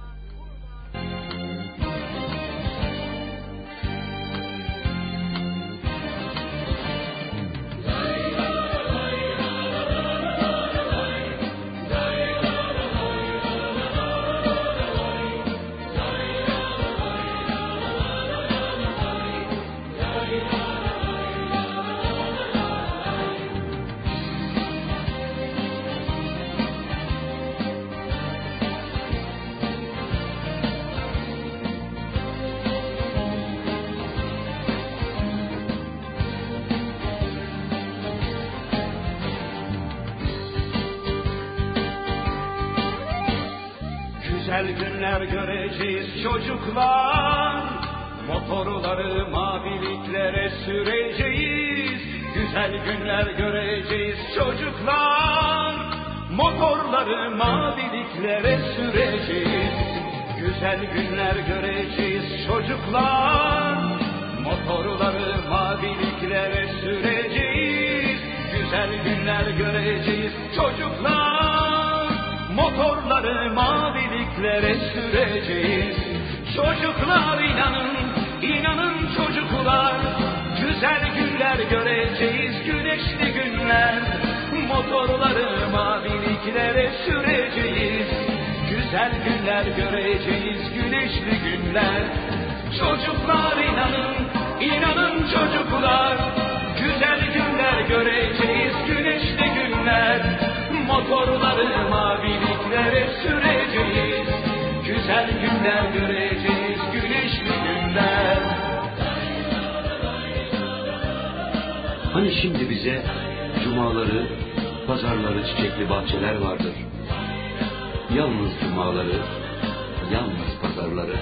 Pazarları. 121.01 121.17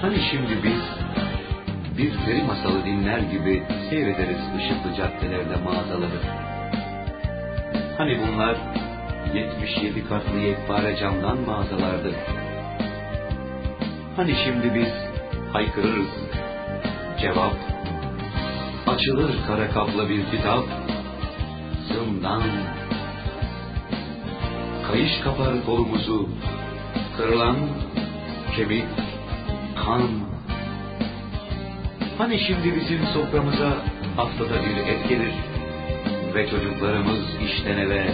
Hani 0.00 0.18
şimdi 0.30 0.62
biz 0.64 0.82
bir 1.98 2.12
peri 2.26 2.42
masalı 2.42 2.84
dinler 2.84 3.18
gibi 3.18 3.62
seyrederiz 3.90 4.38
ışıklı 4.56 4.94
caddelerde 4.96 5.56
mağazaları. 5.64 6.20
Hani 7.98 8.18
bunlar 8.18 8.56
77 9.34 10.08
katlı 10.08 10.38
yekpare 10.38 10.96
camdan 10.96 11.38
mağazalardı. 11.40 12.12
Hani 14.16 14.34
şimdi 14.44 14.74
biz 14.74 14.92
haykırırız. 15.52 16.10
Cevap 17.20 17.54
Açılır 18.86 19.30
kara 19.46 19.70
kaplı 19.70 20.08
bir 20.08 20.30
kitap, 20.30 20.64
zindan. 21.88 22.42
Kayış 24.90 25.20
kapar 25.24 25.64
kolumuzu, 25.66 26.28
kırılan 27.20 27.56
kemik, 28.60 28.84
kan. 29.84 30.02
Hani 32.18 32.38
şimdi 32.38 32.74
bizim 32.76 33.06
soframıza 33.14 33.70
haftada 34.16 34.54
bir 34.64 34.76
et 34.92 35.08
gelir 35.08 35.34
ve 36.34 36.50
çocuklarımız 36.50 37.24
işten 37.46 37.78
eve 37.78 38.06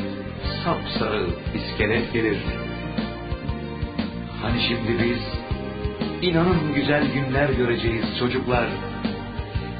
sapsarı 0.65 1.27
iskelet 1.55 2.13
gelir. 2.13 2.39
Hani 4.43 4.61
şimdi 4.69 5.05
biz 5.05 5.23
inanın 6.31 6.75
güzel 6.75 7.05
günler 7.15 7.49
göreceğiz 7.49 8.19
çocuklar 8.19 8.67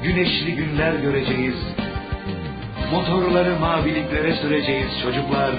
güneşli 0.03 0.55
günler 0.55 0.93
göreceğiz. 0.93 1.55
Motorları 2.91 3.59
maviliklere 3.59 4.35
süreceğiz 4.35 4.89
çocuklar. 5.03 5.51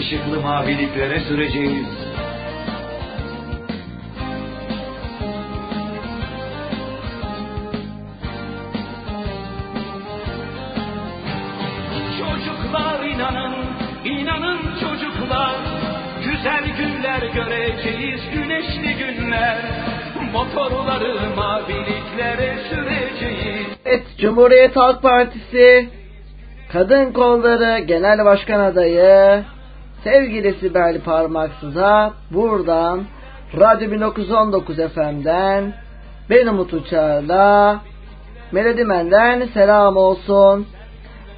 Işıklı 0.00 0.40
maviliklere 0.40 1.20
süreceğiz. 1.20 2.07
Göreceğiz, 17.38 18.20
güneşli 18.34 18.94
günler. 18.94 19.58
Motorları 20.32 21.14
maviliklere 21.36 22.56
süreceğiz. 22.70 23.66
Evet, 23.84 24.02
Cumhuriyet 24.18 24.76
Halk 24.76 25.02
Partisi 25.02 25.88
Kadın 26.72 27.12
Kolları 27.12 27.78
Genel 27.78 28.24
Başkan 28.24 28.60
Adayı 28.60 29.44
sevgili 30.04 30.52
Sibel 30.52 31.00
Parmaksız'a 31.04 32.12
buradan 32.30 33.04
Radyo 33.60 33.90
1919 33.90 34.76
FM'den 34.76 35.72
benim 36.30 36.48
Umut 36.48 36.72
Uçar'la 36.74 37.80
Melodimen'den 38.52 39.48
selam 39.54 39.96
olsun. 39.96 40.66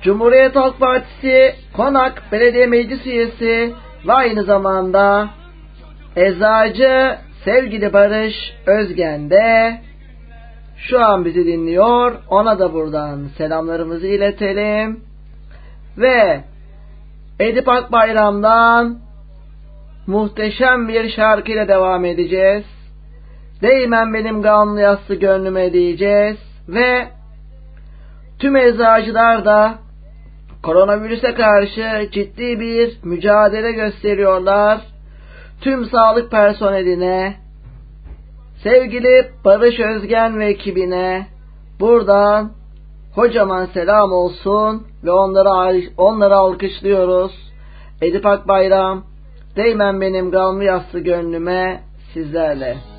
Cumhuriyet 0.03 0.57
Halk 0.57 0.81
Partisi 0.81 1.55
Konak 1.77 2.23
Belediye 2.33 2.67
Meclis 2.67 3.07
Üyesi 3.07 3.75
ve 4.07 4.13
aynı 4.13 4.45
zamanda 4.45 5.29
Eczacı 6.17 7.19
sevgili 7.45 7.93
Barış 7.93 8.35
Özgen 8.67 9.31
de 9.31 9.81
şu 10.77 11.05
an 11.05 11.25
bizi 11.25 11.47
dinliyor. 11.47 12.13
Ona 12.29 12.59
da 12.59 12.73
buradan 12.73 13.29
selamlarımızı 13.39 14.07
iletelim. 14.07 15.01
Ve 15.99 16.41
Edip 17.41 17.69
Akbayram'dan 17.69 18.99
muhteşem 20.07 20.89
bir 20.89 21.11
şarkıyla 21.11 21.69
devam 21.69 22.05
edeceğiz. 22.05 22.65
Değmen 23.63 24.15
benim 24.15 24.43
gamlı 24.43 24.81
yassı 24.81 25.15
gönlüme 25.15 25.73
diyeceğiz. 25.73 26.37
Ve 26.69 27.09
tüm 28.39 28.57
eczacılar 28.57 29.45
da 29.45 29.75
koronavirüse 30.63 31.35
karşı 31.35 32.09
ciddi 32.13 32.61
bir 32.61 32.99
mücadele 33.05 33.73
gösteriyorlar. 33.73 34.81
Tüm 35.61 35.85
sağlık 35.85 36.31
personeline, 36.31 37.37
sevgili 38.63 39.31
Barış 39.45 39.81
Özgen 39.81 40.39
ve 40.39 40.47
ekibine 40.47 41.27
buradan 41.81 42.53
kocaman 43.15 43.67
selam 43.67 44.13
olsun 44.13 44.87
ve 45.05 45.11
onları 45.11 45.49
onları 45.97 46.37
alkışlıyoruz. 46.37 47.33
Edip 48.03 48.27
Akbayram, 48.27 49.05
değmen 49.57 50.01
benim 50.01 50.31
gamlı 50.31 50.65
yassı 50.65 50.99
gönlüme 50.99 51.81
sizlerle. 52.15 52.90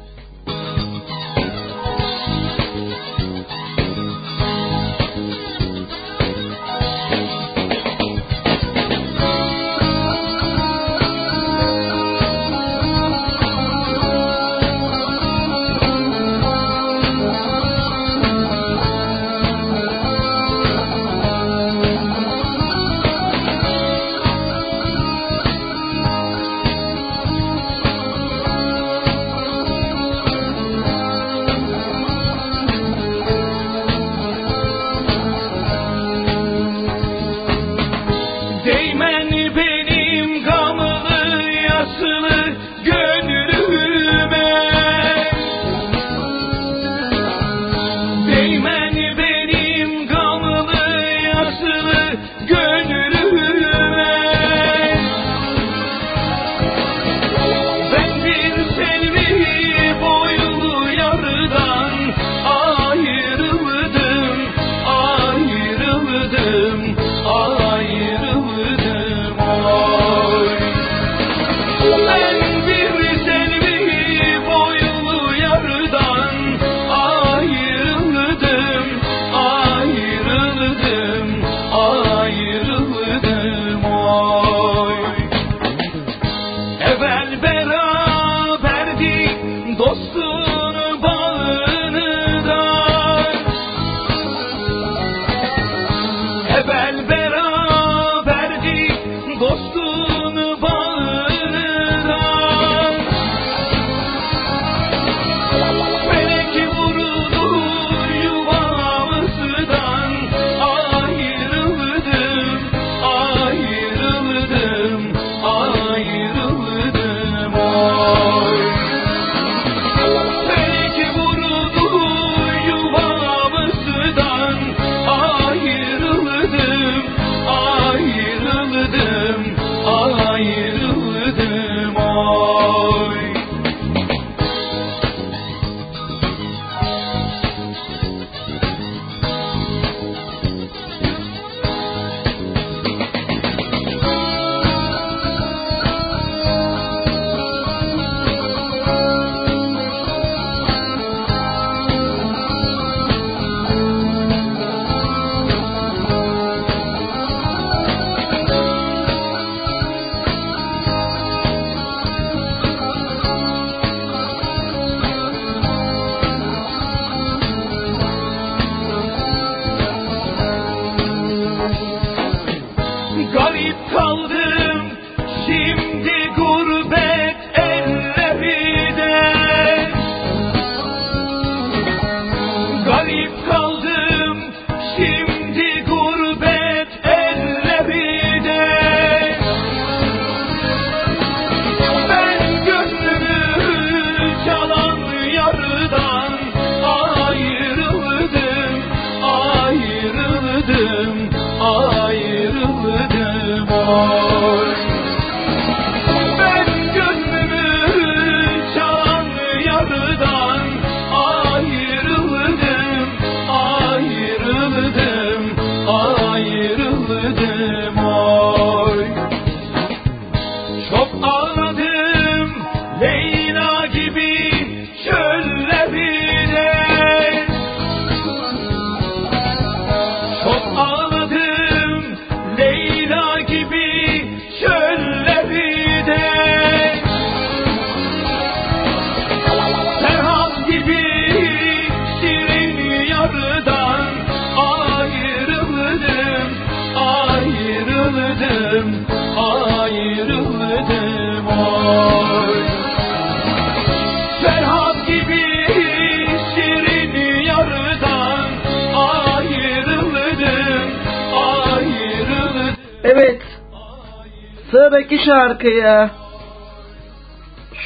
Sıradaki 264.92 265.26
şarkıyı 265.26 266.10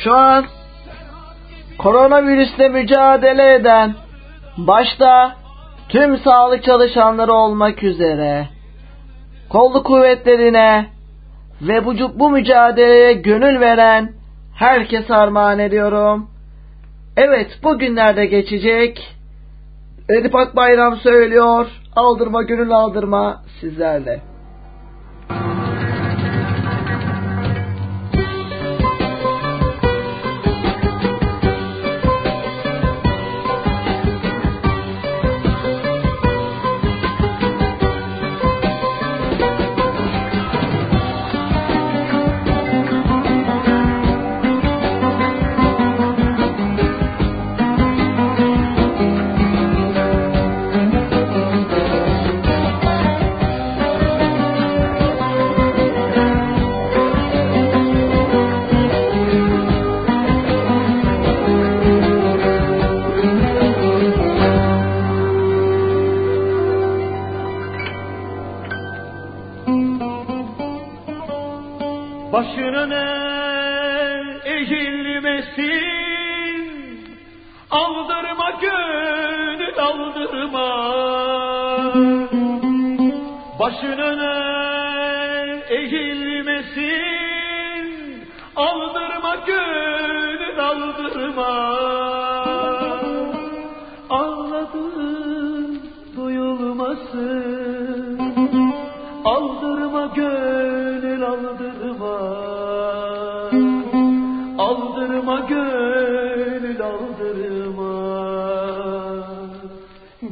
şu 0.03 0.14
an 0.14 0.45
koronavirüsle 1.78 2.70
mücadele 2.70 3.56
eden 3.56 3.93
başta 4.58 5.36
tüm 5.89 6.18
sağlık 6.18 6.64
çalışanları 6.64 7.34
olmak 7.34 7.84
üzere 7.84 8.47
kolluk 9.49 9.86
kuvvetlerine 9.86 10.86
ve 11.62 11.86
bu, 11.86 11.93
bu 12.20 12.30
mücadeleye 12.30 13.14
gönül 13.14 13.60
veren 13.60 14.14
herkese 14.56 15.16
armağan 15.16 15.60
ediyorum. 15.60 16.30
Evet 17.18 17.60
bugünlerde 17.64 18.26
geçecek. 18.26 19.16
Edip 20.10 20.36
Akbayram 20.36 20.97
söylüyor. 20.97 21.68
Aldırma 21.95 22.41
gönül 22.41 22.72
aldırma 22.72 23.43
sizlerle. 23.62 24.35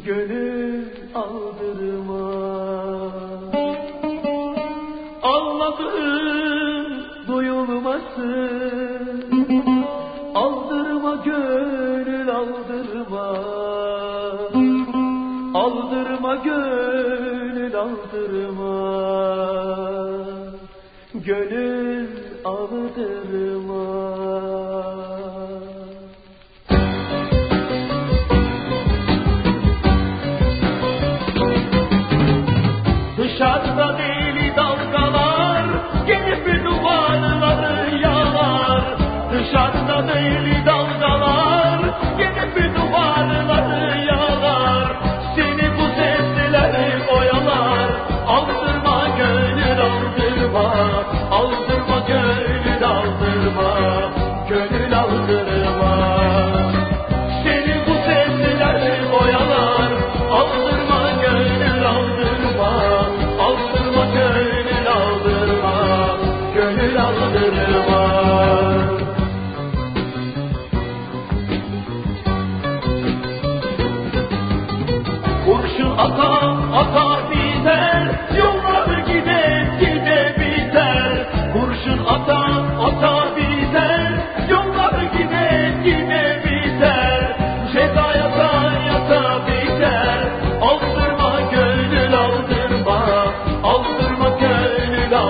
gönül 0.06 0.43
ليلي 40.02 40.53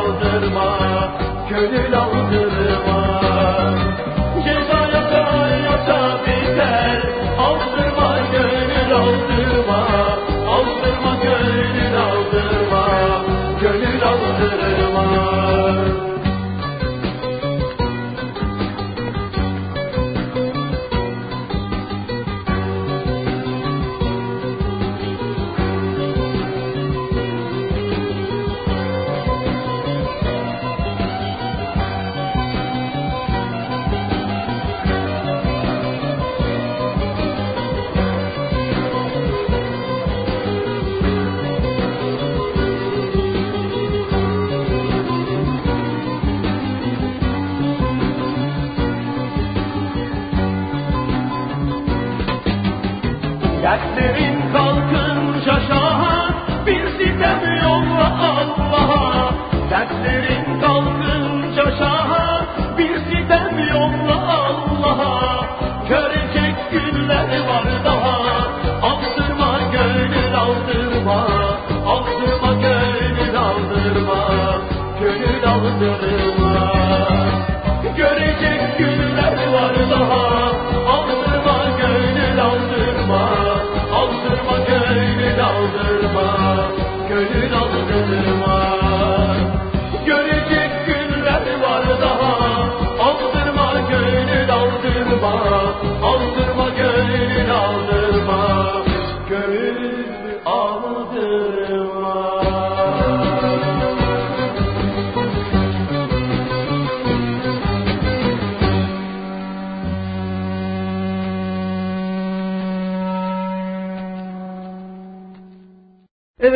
aldırma, 0.03 0.67
gönül 1.49 1.95
aldırma. 1.97 2.99
Cezaya 4.43 5.03
da 5.11 5.47
yata 5.65 6.19
biter. 6.25 7.02
Dios 75.83 76.22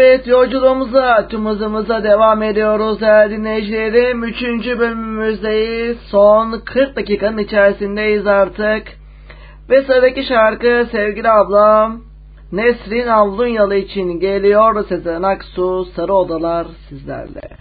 Evet 0.08 0.28
yolculuğumuza 0.28 1.28
tüm 1.28 1.46
hızımıza 1.46 2.04
devam 2.04 2.44
ediyoruz 2.44 3.02
değerli 3.02 3.38
dinleyicilerim. 3.38 4.24
Üçüncü 4.24 4.80
bölümümüzdeyiz. 4.80 5.98
Son 6.12 6.62
40 6.66 6.96
dakikanın 6.96 7.38
içerisindeyiz 7.38 8.28
artık. 8.28 8.88
Ve 9.70 9.82
sıradaki 9.82 10.24
şarkı 10.24 10.88
sevgili 10.92 11.30
ablam 11.30 12.02
Nesrin 12.52 13.08
Avlunyalı 13.08 13.76
için 13.76 14.20
geliyor. 14.20 14.86
Sezen 14.90 15.22
Aksu 15.22 15.86
Sarı 15.86 16.14
Odalar 16.14 16.68
sizlerle. 16.90 17.57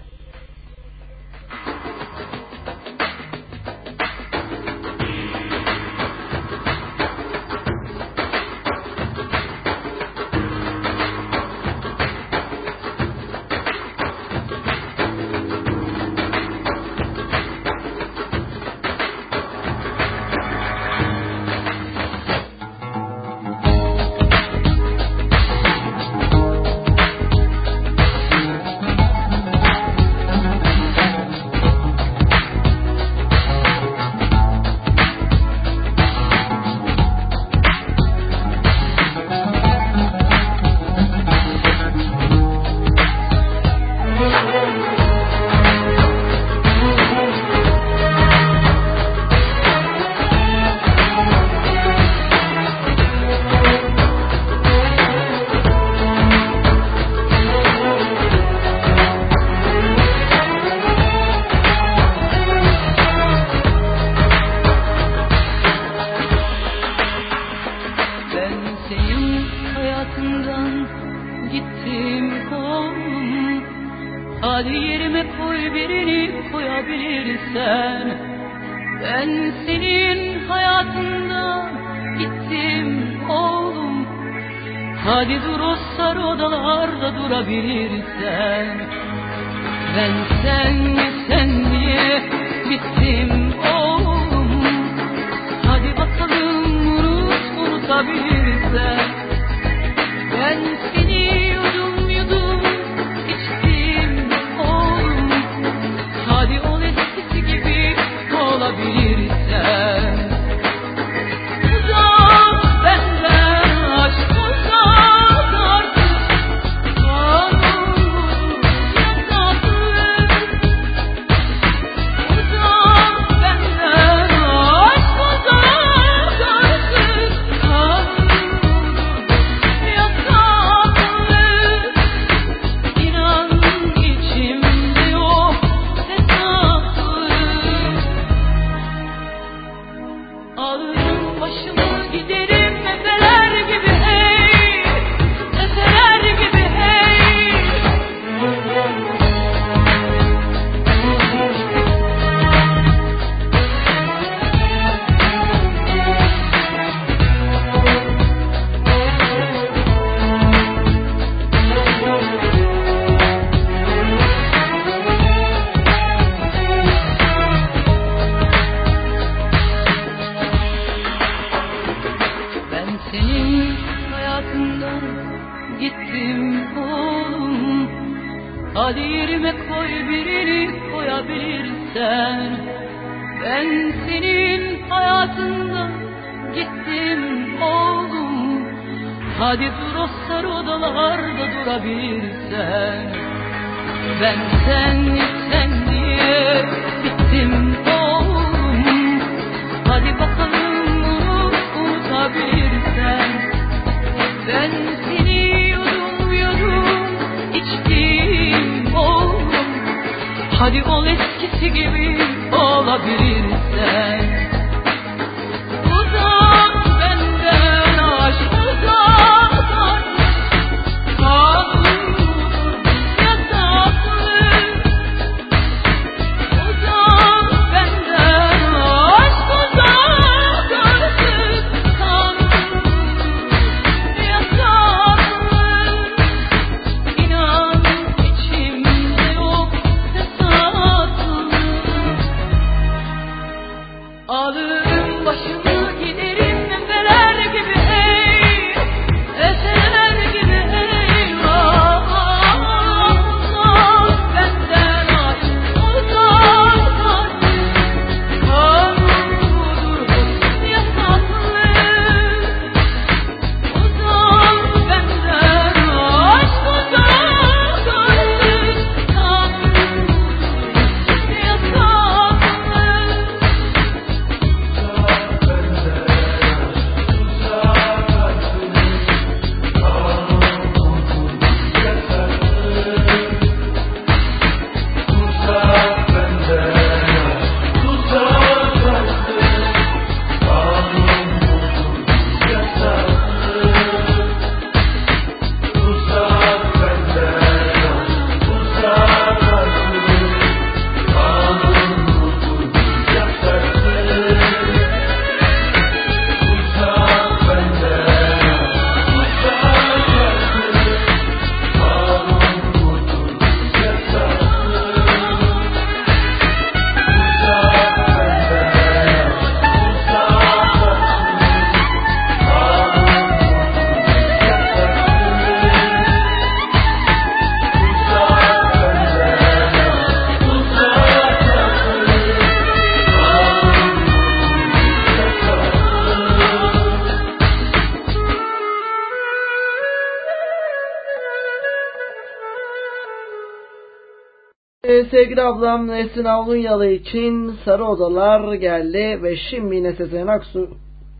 sevgili 345.11 345.43
ablam 345.43 345.89
Nesin 345.89 346.25
Avlunyalı 346.25 346.87
için 346.87 347.55
Sarı 347.65 347.85
Odalar 347.85 348.55
geldi 348.55 349.23
ve 349.23 349.37
şimdi 349.37 349.77
yine 349.77 349.93
Sezen 349.93 350.27
Aksu 350.27 350.71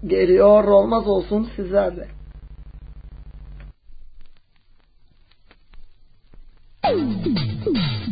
geliyor. 0.07 0.65
Olmaz 0.65 1.09
olsun 1.09 1.49
sizlerle. 1.57 2.09
Thank 6.83 7.27
you. 7.67 8.06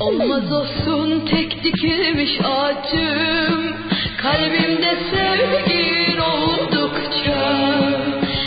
Olmaz 0.00 0.52
olsun 0.52 1.26
tek 1.26 1.64
dikilmiş 1.64 2.40
ağacım 2.44 3.76
Kalbimde 4.22 4.96
sevgin 5.10 6.18
oldukça. 6.18 7.52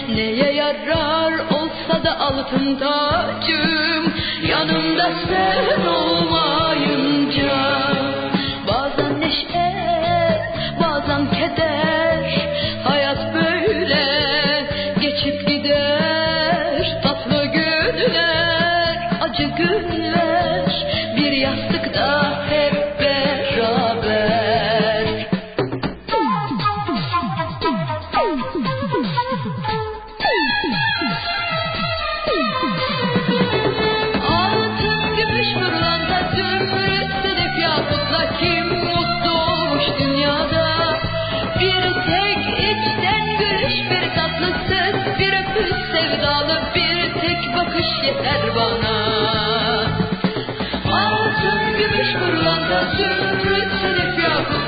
Neye 0.09 0.53
yarar 0.53 1.33
olsa 1.33 2.03
da 2.03 2.19
altın 2.19 2.75
tacım 2.75 4.13
Yanımda 4.49 5.11
sen 5.27 5.85
olmaz 5.85 6.62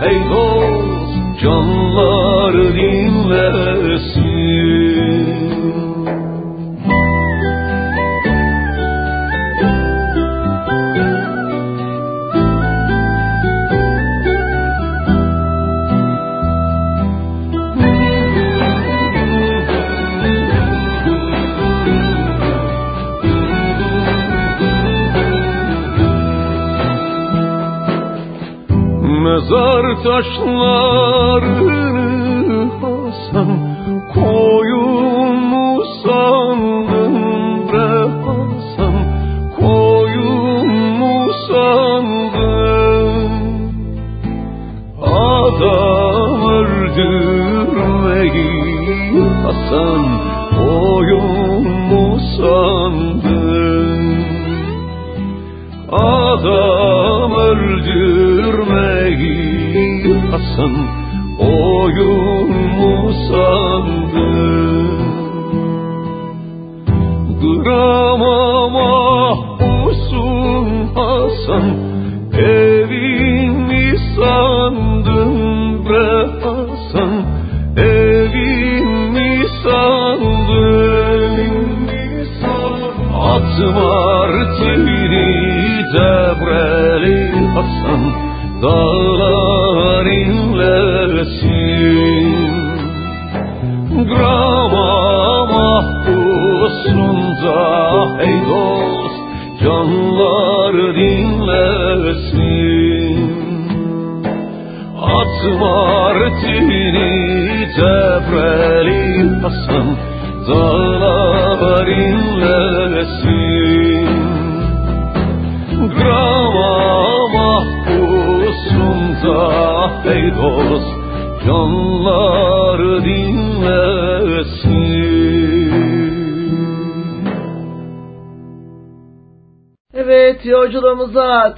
Hey, 0.00 0.14
go 0.30 0.47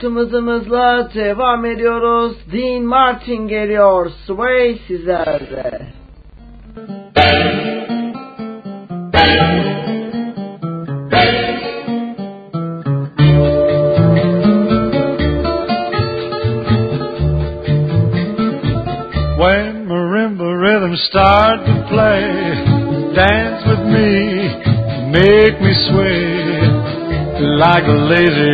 hızımızla 0.08 1.08
devam 1.14 1.64
ediyoruz. 1.64 2.36
Dean 2.52 2.82
Martin 2.82 3.48
geliyor. 3.48 4.10
Sway 4.26 4.78
sizlerde. 4.88 5.80
When 19.40 19.86
marimba 19.88 20.48
rhythms 20.64 21.00
start 21.08 21.64
to 21.66 21.74
play, 21.88 22.22
dance 23.14 23.62
with 23.70 23.84
me, 23.94 24.10
make 25.10 25.56
me 25.60 25.74
sway. 25.88 26.50
Like 27.40 27.86
a 27.86 27.98
lazy 28.12 28.49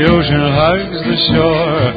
shore, 1.33 1.93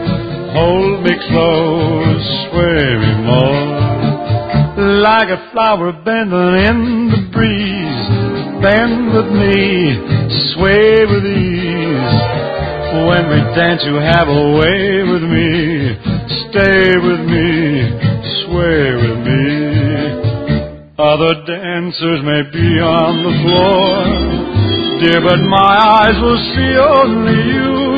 hold 0.55 1.03
me 1.03 1.13
close, 1.27 2.25
sway 2.49 2.87
me 3.03 3.13
more. 3.27 3.89
Like 5.03 5.29
a 5.29 5.39
flower 5.51 5.91
bending 5.91 6.55
in 6.69 6.79
the 7.11 7.21
breeze, 7.35 8.03
bend 8.63 9.11
with 9.11 9.29
me, 9.31 9.99
sway 10.55 11.03
with 11.03 11.25
ease. 11.27 12.15
When 13.09 13.23
we 13.29 13.39
dance, 13.55 13.83
you 13.85 13.95
have 13.95 14.27
a 14.27 14.43
way 14.57 15.03
with 15.03 15.23
me, 15.23 15.99
stay 16.47 16.95
with 16.97 17.21
me, 17.27 17.91
sway 18.43 18.85
with 19.03 19.17
me. 19.27 19.69
Other 20.97 21.33
dancers 21.45 22.19
may 22.23 22.43
be 22.51 22.79
on 22.79 23.23
the 23.23 23.35
floor, 23.43 24.03
dear, 24.99 25.21
but 25.21 25.39
my 25.43 25.75
eyes 26.03 26.17
will 26.21 26.41
see 26.55 26.75
only 26.75 27.39
you. 27.55 27.88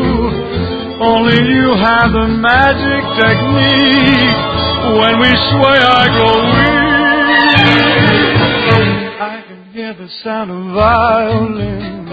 Only 1.02 1.34
you 1.34 1.74
have 1.82 2.14
the 2.14 2.28
magic 2.30 3.02
technique. 3.18 4.38
When 5.02 5.18
we 5.18 5.34
sway, 5.50 5.80
I 5.82 6.06
grow 6.14 6.38
weak. 6.46 6.78
I 9.18 9.42
can 9.48 9.62
hear 9.74 9.94
the 9.96 10.08
sound 10.24 10.52
of 10.52 10.62
violins 10.76 12.12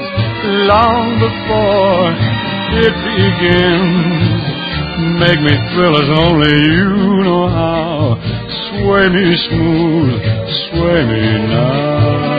long 0.73 1.21
before 1.21 2.17
it 2.81 2.97
begins. 3.13 4.41
Make 5.21 5.41
me 5.45 5.53
thrill 5.75 5.93
as 5.93 6.09
only 6.25 6.49
you 6.49 6.89
know 7.29 7.45
how. 7.49 8.17
Sway 8.73 9.05
me 9.13 9.37
smooth, 9.49 10.17
sway 10.73 11.05
me 11.05 11.25
now. 11.53 12.39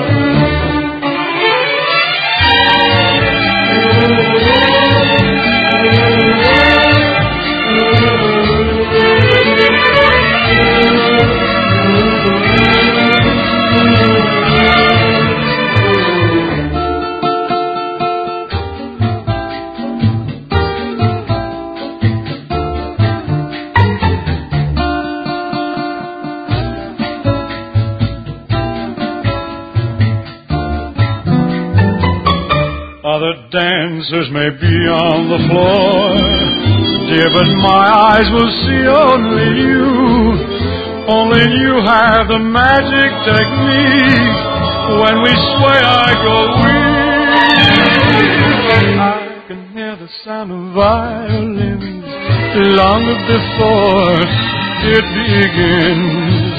Dancers 34.00 34.32
may 34.32 34.48
be 34.56 34.76
on 34.88 35.28
the 35.28 35.44
floor, 35.52 36.16
dear, 37.12 37.28
but 37.36 37.52
my 37.60 38.16
eyes 38.16 38.32
will 38.32 38.48
see 38.64 38.88
only 38.88 39.60
you. 39.60 40.40
Only 41.04 41.44
you 41.44 41.84
have 41.84 42.32
the 42.32 42.40
magic 42.40 43.12
technique. 43.28 44.40
When 45.04 45.20
we 45.20 45.36
sway, 45.36 45.84
I 45.84 46.16
go 46.16 46.38
weak. 46.64 47.60
I 49.00 49.44
can 49.50 49.68
hear 49.74 49.98
the 49.98 50.08
sound 50.24 50.52
of 50.54 50.74
violins 50.74 51.84
long 52.80 53.04
before 53.28 54.16
it 54.96 55.06
begins. 55.12 56.56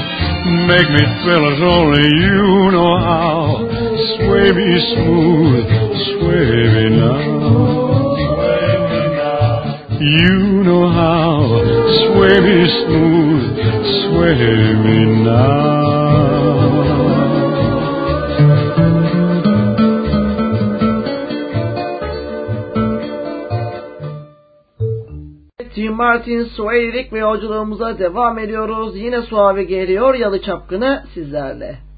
Make 0.68 0.92
me 0.92 1.04
thrill 1.24 1.44
as 1.56 1.60
only 1.62 2.04
you 2.04 2.70
know 2.76 2.98
how. 3.00 3.69
Sway 4.20 4.52
me 4.52 4.70
smooth, 4.94 5.66
sway 6.06 6.50
me 6.74 6.86
now. 7.00 7.20
You 10.00 10.62
know 10.62 10.86
how. 10.88 11.40
Sway 12.00 12.36
me 12.46 12.58
smooth, 12.80 13.44
sway 14.00 14.40
me 14.84 14.98
now. 15.24 15.60
Dean 25.76 25.94
Martin 25.94 26.44
Sueyrik 26.44 27.12
ve 27.12 27.18
yolculuğumuza 27.18 27.98
devam 27.98 28.38
ediyoruz. 28.38 28.96
Yine 28.96 29.22
Suavi 29.22 29.66
geliyor 29.66 30.14
Yalı 30.14 30.42
Çapkını 30.42 31.04
sizlerle. 31.14 31.89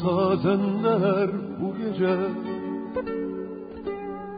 Sazendeler 0.00 1.30
bu 1.60 1.76
gece. 1.78 2.16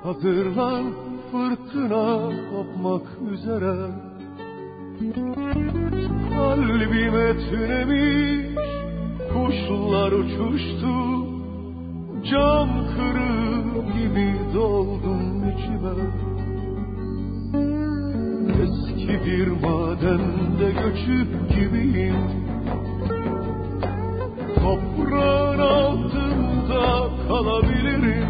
Hazırlan 0.03 0.85
fırtına 1.33 2.31
kopmak 2.51 3.07
üzere. 3.33 3.77
Kalbime 6.31 7.37
tünemiş 7.51 8.41
kuşlar 9.33 10.13
uçuştu. 10.13 10.95
Cam 12.31 12.69
kırık 12.97 13.95
gibi 13.95 14.35
doldum 14.55 15.51
içime. 15.51 15.95
Eski 18.63 19.25
bir 19.25 19.49
madende 19.49 20.71
göçüp 20.73 21.51
gibiyim 21.51 22.50
Toprağın 24.63 25.59
altında 25.59 27.09
kalabilirim. 27.29 28.29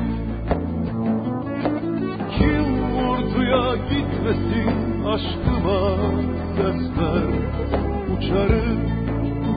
Kim 2.39 2.65
vurduya 2.93 3.77
gitmesin 3.77 5.05
aşkıma 5.05 5.97
sesler 6.57 7.29
Uçarım 8.17 8.81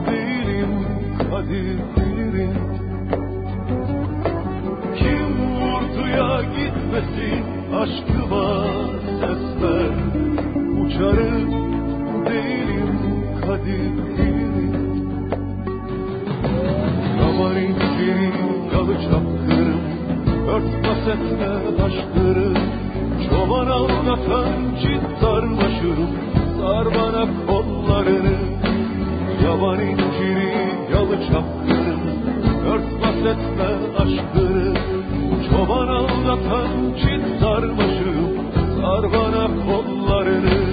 değilim 0.06 0.86
kadir 1.18 1.78
bilirim. 1.96 2.54
Kim 4.96 5.28
vurduya 5.60 6.42
gitmesin 6.42 7.44
aşkıma 7.74 8.64
sesler 9.20 9.94
Uçarım 10.80 11.50
değilim 12.26 12.98
kadir 13.40 14.18
bilirim 14.18 14.43
İnciri 17.34 18.32
yalı 18.74 18.94
çapkırım 19.02 19.80
Örtbas 20.48 21.06
Çoban 23.28 23.66
aldatan 23.66 24.52
çit 24.82 25.20
sarmaşırım 25.20 26.10
Sar 26.60 26.86
kollarını. 27.46 28.36
Yaman 29.44 29.80
inciri 29.80 30.52
yalı 30.92 31.16
çapkırım 31.32 32.00
Çoban 35.50 35.88
aldatan 35.88 36.68
çit 36.96 37.40
sarmaşırım 37.40 38.34
Sar 38.54 39.12
bana 39.12 39.46
kollarını 39.66 40.63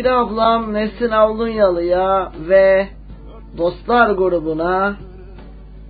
sevgili 0.00 0.14
ablam 0.14 0.74
Nesin 0.74 1.10
Avlunyalı'ya 1.10 2.32
ve 2.48 2.88
dostlar 3.58 4.10
grubuna 4.10 4.96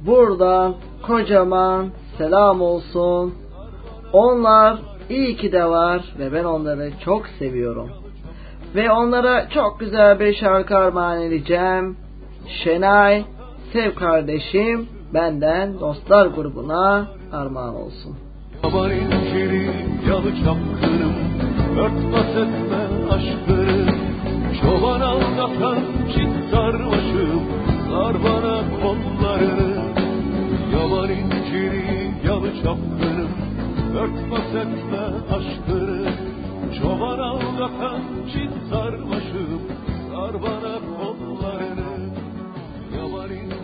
buradan 0.07 0.75
kocaman 1.03 1.87
selam 2.19 2.61
olsun. 2.61 3.35
Onlar 4.13 4.79
iyi 5.11 5.37
ki 5.37 5.53
de 5.53 5.65
var 5.65 6.03
ve 6.19 6.33
ben 6.33 6.45
onları 6.45 6.91
çok 7.05 7.27
seviyorum. 7.39 7.89
Ve 8.75 8.91
onlara 8.91 9.49
çok 9.49 9.81
güzel 9.81 10.21
bir 10.21 10.35
şarkı 10.35 10.77
armağan 10.77 11.23
edeceğim. 11.23 11.97
Şenay, 12.65 13.25
sev 13.73 13.95
kardeşim, 13.95 14.89
benden 15.15 15.81
dostlar 15.81 16.27
grubuna 16.27 17.09
armağan 17.33 17.75
olsun. 17.75 18.17
Yaban 18.65 18.91
inciri 18.91 19.71
yalı 20.09 20.31
çapkınım 20.45 21.50
Örtbas 21.79 22.37
etme 22.37 22.83
aşkını 23.11 23.87
Çoban 24.61 25.01
aldatan 25.01 25.79
çit 26.15 26.51
sarmaşım 26.51 27.43
Sar 27.91 28.25
bana 28.25 28.63
kollarını 28.83 29.83
Yaban 30.73 31.11
inciri 31.11 32.11
yalı 32.27 32.55
çapkınım 32.63 33.31
Örtbas 33.95 34.55
etme 34.55 35.05
aşkını 35.37 36.13
Çoban 36.83 37.19
aldatan 37.19 38.01
çit 38.33 38.53
sarmaşım 38.71 39.63
Sar 40.11 40.43
bana 40.43 40.75
kollarını 40.99 42.11
Yaban 42.97 43.31
inciri 43.31 43.60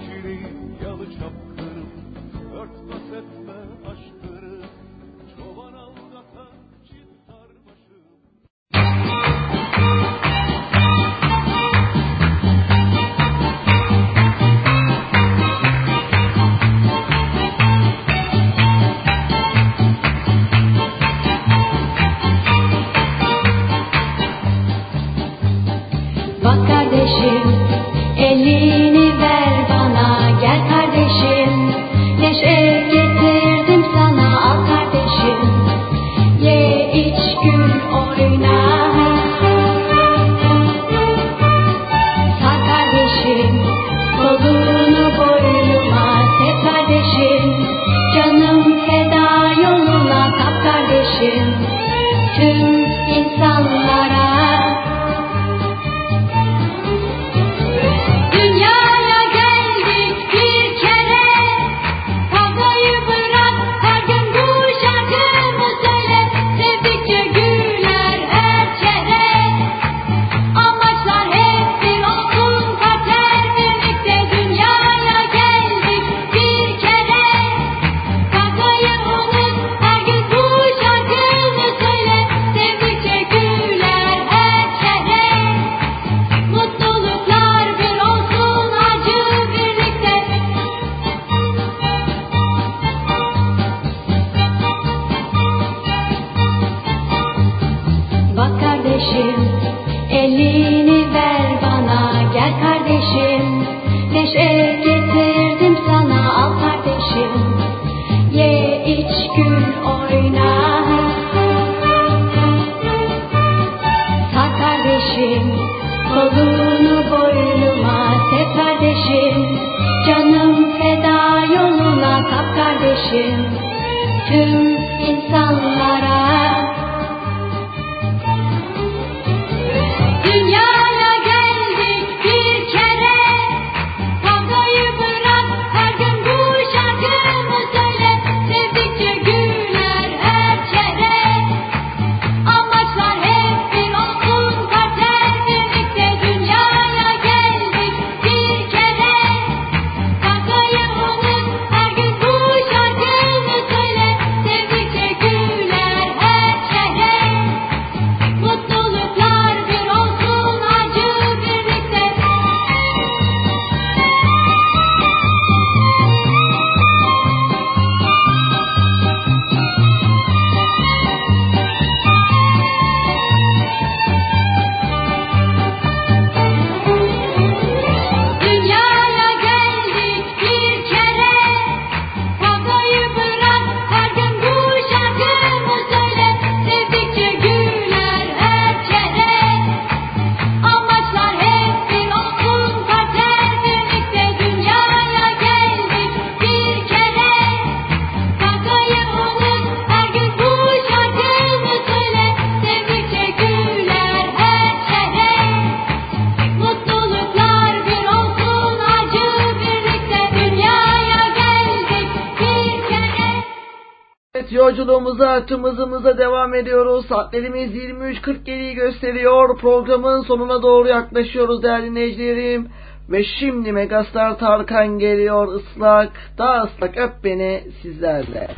hızımıza 215.65 216.19
devam 216.19 216.55
ediyoruz. 216.55 217.07
Saatlerimiz 217.07 217.75
23.47'yi 217.75 218.75
gösteriyor. 218.75 219.59
Programın 219.59 220.23
sonuna 220.23 220.63
doğru 220.63 220.89
yaklaşıyoruz 220.89 221.63
değerli 221.63 221.91
dinleyicilerim. 221.91 222.69
Ve 223.11 223.25
şimdi 223.25 223.73
Megastar 223.73 224.39
Tarkan 224.39 224.99
geliyor 224.99 225.55
ıslak, 225.55 226.13
daha 226.39 226.63
ıslak 226.63 226.97
öp 226.97 227.25
beni 227.25 227.65
sizlerle. 227.83 228.49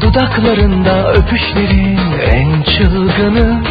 Dudaklarında 0.00 1.12
öpüşlerin 1.12 1.98
en 2.32 2.62
çılgını. 2.62 3.62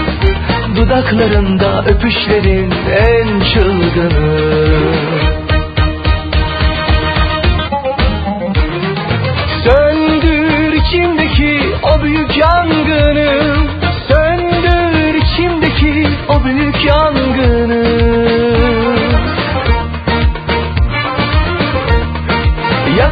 Dudaklarında 0.76 1.86
öpüşlerin 1.86 2.72
en 3.08 3.40
çılgını 3.40 4.95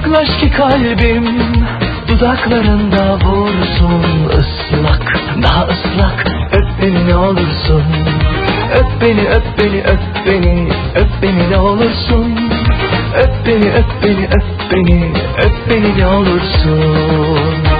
Yaklaş 0.03 0.29
ki 0.39 0.51
kalbim 0.51 1.25
Dudaklarında 2.07 3.15
vursun 3.15 4.03
ıslak 4.25 5.13
Daha 5.43 5.63
ıslak. 5.63 6.25
Öp 6.51 6.81
beni 6.81 7.07
ne 7.07 7.15
olursun 7.15 7.83
Öp 8.75 9.01
beni 9.01 9.27
öp 9.27 9.43
beni 9.57 9.83
öp 9.83 10.25
beni 10.25 10.67
Öp 10.95 11.09
beni 11.21 11.49
ne 11.49 11.57
olursun. 11.57 12.37
Öp 13.15 13.47
beni 13.47 13.71
öp 13.71 14.03
beni 14.03 14.27
öp 14.27 14.71
beni 14.71 15.11
Öp 15.37 15.69
beni 15.69 15.97
ne 15.97 16.07
olursun 16.07 17.72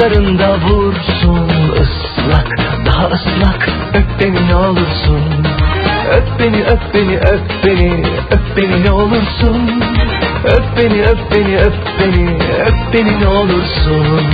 dudaklarında 0.00 0.58
vursun 0.60 1.48
ıslak 1.80 2.48
daha 2.86 3.06
ıslak 3.06 3.68
öp 3.94 4.20
beni 4.20 4.48
ne 4.48 4.56
olursun 4.56 5.22
Öp 6.10 6.40
beni 6.40 6.64
öp 6.64 6.94
beni 6.94 7.18
öp 7.18 7.64
beni 7.64 8.04
öp 8.30 8.56
beni 8.56 8.84
ne 8.84 8.90
olursun 8.90 9.82
Öp 10.44 10.64
beni 10.76 11.02
öp 11.02 11.18
beni 11.34 11.58
öp 11.58 11.74
beni 12.00 12.38
öp 12.66 12.94
beni 12.94 13.20
ne 13.20 13.28
olursun 13.28 14.24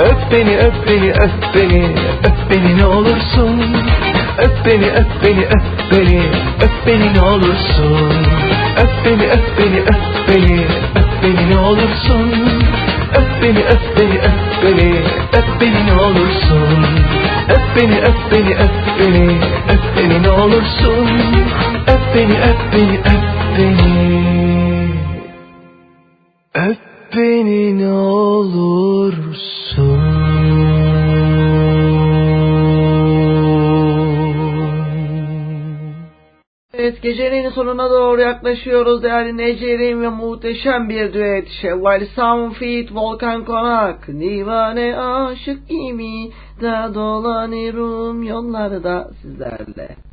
Öp 0.00 0.32
beni 0.32 0.58
öp 0.58 0.74
beni 0.88 1.10
öp 1.10 1.54
beni 1.54 1.84
öp 2.24 2.50
beni 2.50 2.78
ne 2.78 2.86
olursun 2.86 3.60
Öp 4.38 4.66
beni 4.66 4.90
öp 4.90 5.24
beni 5.24 5.46
öp 5.46 5.92
beni 5.92 6.22
öp 6.62 6.86
beni 6.86 7.14
ne 7.14 7.22
olursun 7.22 8.12
Öp 8.76 9.04
beni 9.04 9.26
öp 9.26 9.58
beni 9.58 9.80
öp 9.80 10.28
beni 10.28 10.66
öp 10.96 11.22
beni 11.22 11.54
ne 11.54 11.58
olursun 11.58 12.69
beni 13.42 13.62
öp 13.64 13.82
beni 13.96 14.18
öp 14.18 14.62
beni. 14.62 14.90
Öp 15.38 15.60
beni 15.60 15.86
ne 15.86 15.92
olursun. 15.92 16.84
Öp 17.48 17.76
beni 17.76 18.00
öp 18.00 18.18
beni 18.32 18.54
öp 18.56 18.76
beni. 18.98 19.38
Öp 19.72 19.84
beni 19.96 20.22
ne 20.22 20.30
olursun. 20.30 21.08
Öp 21.86 22.14
beni 22.14 22.40
öp 22.40 22.60
beni 22.72 22.98
öp 22.98 23.26
beni. 23.58 23.90
Öp 26.54 26.78
beni 27.16 27.69
Gecenin 37.02 37.50
sonuna 37.50 37.90
doğru 37.90 38.20
yaklaşıyoruz 38.20 39.02
değerli 39.02 39.36
Necerim 39.36 40.02
ve 40.02 40.08
muhteşem 40.08 40.88
bir 40.88 41.12
düet 41.12 41.48
Şevval 41.48 42.06
Samfit 42.16 42.94
Volkan 42.94 43.44
Konak 43.44 44.06
Divane 44.06 44.98
aşık 44.98 45.68
gibi 45.68 46.32
da 46.60 46.94
dolanıyorum 46.94 48.22
yollarda 48.22 49.10
sizlerle. 49.22 50.09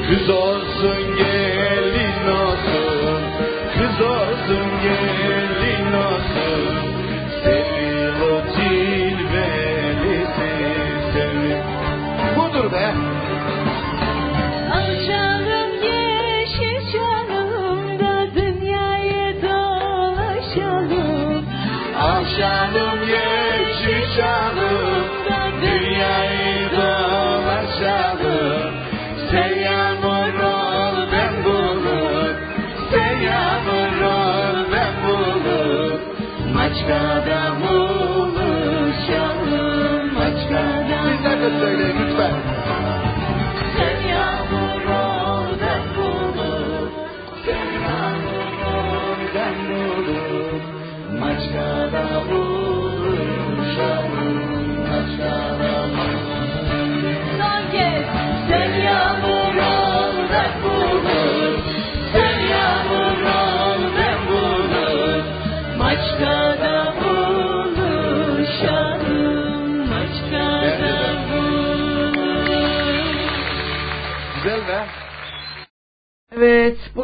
Kız 0.08 0.30
olsun 0.30 1.16
gelin 1.18 2.28
olsun. 2.28 3.22
Kız 3.78 4.06
olsun 4.06 4.66
gelin 4.82 5.92
olsun 5.92 6.83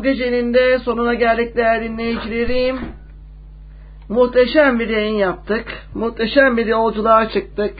bu 0.01 0.05
gecenin 0.05 0.55
de 0.55 0.79
sonuna 0.79 1.15
geldik 1.15 1.57
değerli 1.57 1.89
dinleyicilerim. 1.89 2.79
Muhteşem 4.09 4.79
bir 4.79 4.89
yayın 4.89 5.17
yaptık. 5.17 5.67
Muhteşem 5.95 6.57
bir 6.57 6.67
yolculuğa 6.67 7.29
çıktık. 7.29 7.75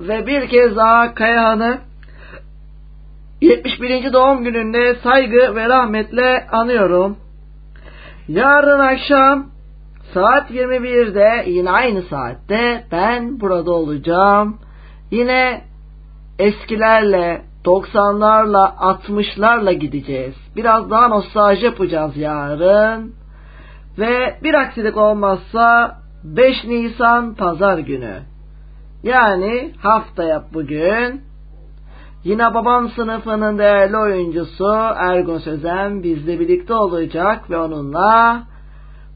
Ve 0.00 0.26
bir 0.26 0.48
kez 0.48 0.76
daha 0.76 1.14
Kayahan'ı 1.14 1.78
71. 3.40 4.12
doğum 4.12 4.44
gününde 4.44 4.94
saygı 4.94 5.54
ve 5.56 5.68
rahmetle 5.68 6.46
anıyorum. 6.52 7.16
Yarın 8.28 8.80
akşam 8.80 9.46
saat 10.14 10.50
21'de 10.50 11.50
yine 11.50 11.70
aynı 11.70 12.02
saatte 12.02 12.84
ben 12.92 13.40
burada 13.40 13.72
olacağım. 13.72 14.58
Yine 15.10 15.64
eskilerle, 16.38 17.42
90'larla, 17.64 18.74
60'larla 18.76 19.72
gideceğiz. 19.72 20.34
Biraz 20.56 20.90
daha 20.90 21.08
nostalji 21.08 21.64
yapacağız 21.64 22.16
yarın. 22.16 23.14
Ve 23.98 24.38
bir 24.42 24.54
aksilik 24.54 24.96
olmazsa 24.96 25.96
5 26.24 26.64
Nisan 26.64 27.34
pazar 27.34 27.78
günü. 27.78 28.14
Yani 29.02 29.72
haftaya 29.82 30.44
bugün 30.54 31.20
yine 32.24 32.54
babam 32.54 32.88
sınıfının 32.88 33.58
değerli 33.58 33.96
oyuncusu 33.96 34.74
Ergun 34.96 35.38
Sözen 35.38 36.02
bizle 36.02 36.40
birlikte 36.40 36.74
olacak 36.74 37.50
ve 37.50 37.58
onunla 37.58 38.42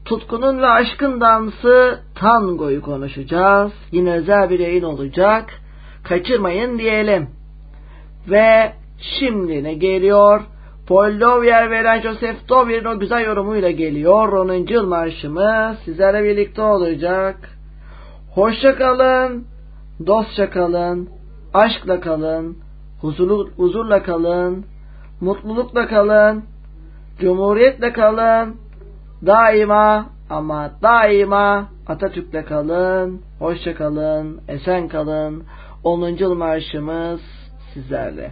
tutkunun 0.05 0.61
ve 0.61 0.67
aşkın 0.67 1.21
dansı 1.21 1.99
tangoyu 2.15 2.81
konuşacağız. 2.81 3.71
Yine 3.91 4.13
özel 4.13 4.49
bir 4.49 4.59
yayın 4.59 4.83
olacak. 4.83 5.49
Kaçırmayın 6.03 6.79
diyelim. 6.79 7.38
Ve 8.27 8.73
şimdi 9.19 9.63
ne 9.63 9.73
geliyor? 9.73 10.41
Paul 10.87 11.19
Lovier 11.19 11.71
ve 11.71 11.75
Eren 11.75 12.01
Joseph 12.01 12.49
Dovier'in 12.49 12.85
o 12.85 12.99
güzel 12.99 13.25
yorumuyla 13.25 13.71
geliyor. 13.71 14.33
10. 14.33 14.53
yıl 14.53 14.87
marşımız 14.87 15.77
sizlerle 15.85 16.23
birlikte 16.23 16.61
olacak. 16.61 17.35
Hoşça 18.35 18.75
kalın, 18.75 19.45
dostça 20.07 20.49
kalın, 20.49 21.09
aşkla 21.53 21.99
kalın, 21.99 22.57
huzurlu, 23.01 23.49
huzurla 23.57 24.03
kalın, 24.03 24.65
mutlulukla 25.21 25.87
kalın, 25.87 26.43
cumhuriyetle 27.19 27.93
kalın, 27.93 28.55
daima 29.25 30.05
ama 30.29 30.71
daima 30.81 31.69
Atatürk'le 31.87 32.45
kalın, 32.47 33.21
hoşça 33.39 33.75
kalın, 33.75 34.41
esen 34.47 34.87
kalın. 34.87 35.43
10. 35.83 36.07
yıl 36.07 36.35
marşımız 36.35 37.38
sizlerle. 37.73 38.31